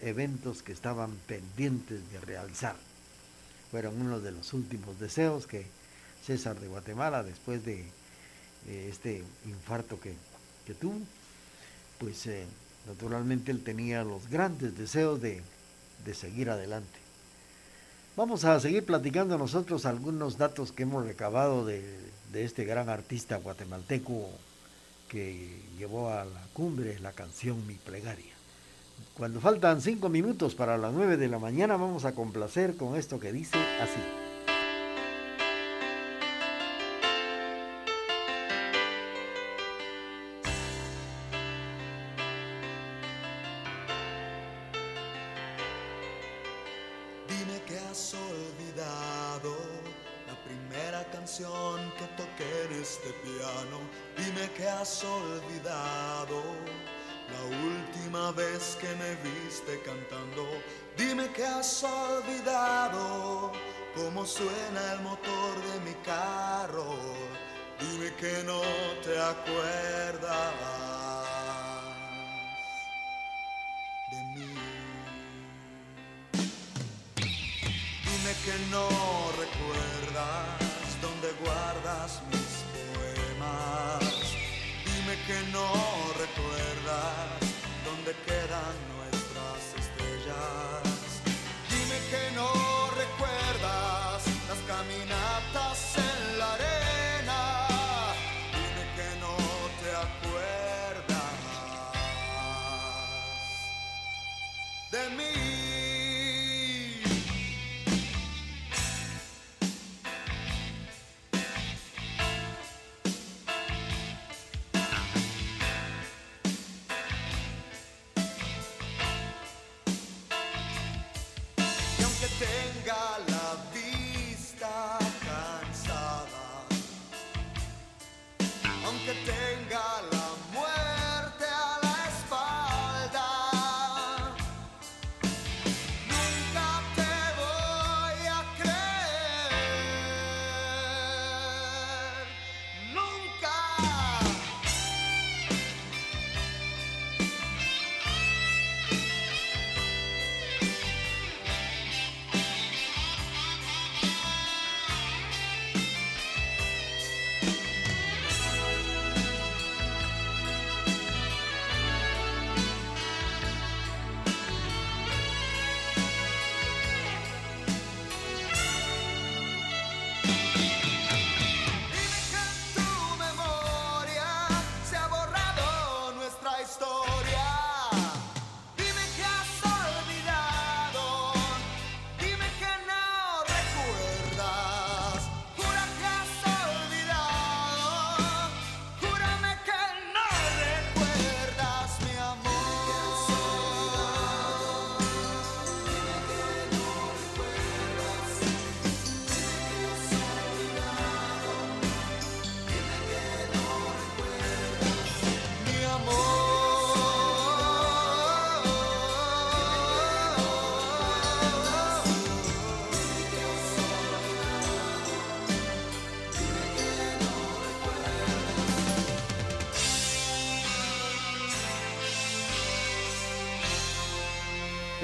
eventos 0.00 0.62
que 0.62 0.72
estaban 0.72 1.12
pendientes 1.26 2.10
de 2.12 2.20
realizar. 2.20 2.76
Fueron 3.70 4.00
uno 4.00 4.20
de 4.20 4.32
los 4.32 4.52
últimos 4.54 4.98
deseos 4.98 5.46
que 5.46 5.66
César 6.24 6.58
de 6.60 6.68
Guatemala, 6.68 7.22
después 7.22 7.64
de 7.64 7.80
eh, 8.66 8.88
este 8.88 9.22
infarto 9.46 10.00
que, 10.00 10.14
que 10.66 10.74
tuvo, 10.74 11.00
pues 11.98 12.26
eh, 12.26 12.46
naturalmente 12.86 13.50
él 13.50 13.62
tenía 13.62 14.04
los 14.04 14.28
grandes 14.28 14.76
deseos 14.76 15.20
de, 15.20 15.42
de 16.04 16.14
seguir 16.14 16.50
adelante. 16.50 17.07
Vamos 18.18 18.44
a 18.44 18.58
seguir 18.58 18.84
platicando 18.84 19.38
nosotros 19.38 19.86
algunos 19.86 20.38
datos 20.38 20.72
que 20.72 20.82
hemos 20.82 21.06
recabado 21.06 21.64
de, 21.64 22.10
este 22.34 22.64
gran 22.64 22.88
artista 22.88 23.36
guatemalteco 23.36 24.28
que 25.08 25.62
llevó 25.78 26.10
a 26.10 26.24
la 26.24 26.42
cumbre 26.52 26.98
la 26.98 27.12
canción 27.12 27.64
Mi 27.68 27.74
Plegaria. 27.74 28.34
Cuando 29.16 29.38
faltan 29.38 29.80
cinco 29.80 30.08
minutos 30.08 30.56
para 30.56 30.76
las 30.76 30.92
nueve 30.92 31.16
de 31.16 31.28
la 31.28 31.38
mañana 31.38 31.76
vamos 31.76 32.04
a 32.04 32.12
complacer 32.16 32.76
con 32.76 32.96
esto 32.96 33.20
que 33.20 33.32
dice 33.32 33.56
así. 33.80 34.27
Suena 64.38 64.92
el 64.92 65.00
motor 65.00 65.52
de 65.68 65.80
mi 65.80 65.94
carro. 66.04 66.94
Dime 67.80 68.14
que 68.14 68.44
no 68.44 68.60
te 69.02 69.18
acuerdas 69.18 70.87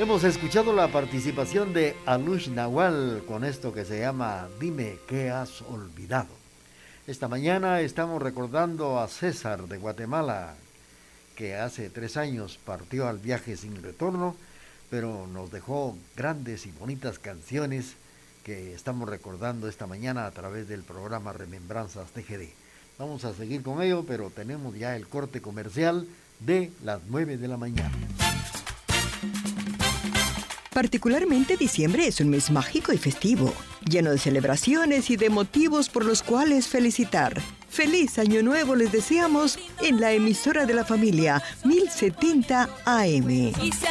Hemos 0.04 0.22
escuchado 0.22 0.74
la 0.74 0.88
participación 0.88 1.72
de 1.72 1.96
Alush 2.04 2.50
Nahual 2.50 3.22
con 3.26 3.42
esto 3.42 3.72
que 3.72 3.86
se 3.86 4.00
llama 4.00 4.48
Dime 4.60 4.98
qué 5.08 5.30
has 5.30 5.62
olvidado. 5.62 6.28
Esta 7.06 7.26
mañana 7.26 7.80
estamos 7.80 8.20
recordando 8.20 9.00
a 9.00 9.08
César 9.08 9.66
de 9.66 9.78
Guatemala, 9.78 10.56
que 11.36 11.56
hace 11.56 11.88
tres 11.88 12.18
años 12.18 12.58
partió 12.66 13.08
al 13.08 13.16
viaje 13.16 13.56
sin 13.56 13.82
retorno, 13.82 14.36
pero 14.90 15.26
nos 15.26 15.50
dejó 15.50 15.96
grandes 16.14 16.66
y 16.66 16.72
bonitas 16.72 17.18
canciones 17.18 17.94
que 18.44 18.74
estamos 18.74 19.08
recordando 19.08 19.68
esta 19.68 19.86
mañana 19.86 20.26
a 20.26 20.32
través 20.32 20.68
del 20.68 20.82
programa 20.82 21.32
Remembranzas 21.32 22.10
TGD. 22.10 22.50
Vamos 22.98 23.24
a 23.24 23.32
seguir 23.32 23.62
con 23.62 23.80
ello, 23.80 24.04
pero 24.06 24.28
tenemos 24.28 24.76
ya 24.76 24.96
el 24.96 25.08
corte 25.08 25.40
comercial 25.40 26.06
de 26.40 26.70
las 26.84 27.00
9 27.08 27.38
de 27.38 27.48
la 27.48 27.56
mañana. 27.56 28.23
Particularmente 30.74 31.56
diciembre 31.56 32.08
es 32.08 32.20
un 32.20 32.30
mes 32.30 32.50
mágico 32.50 32.92
y 32.92 32.98
festivo, 32.98 33.54
lleno 33.88 34.10
de 34.10 34.18
celebraciones 34.18 35.08
y 35.08 35.16
de 35.16 35.30
motivos 35.30 35.88
por 35.88 36.04
los 36.04 36.24
cuales 36.24 36.66
felicitar. 36.66 37.40
Feliz 37.68 38.18
Año 38.18 38.42
Nuevo 38.42 38.74
les 38.74 38.90
deseamos 38.90 39.56
en 39.80 40.00
la 40.00 40.10
emisora 40.10 40.66
de 40.66 40.74
la 40.74 40.84
familia 40.84 41.40
1070 41.64 42.68
AM. 42.86 43.30
Y 43.30 43.70
se 43.70 43.86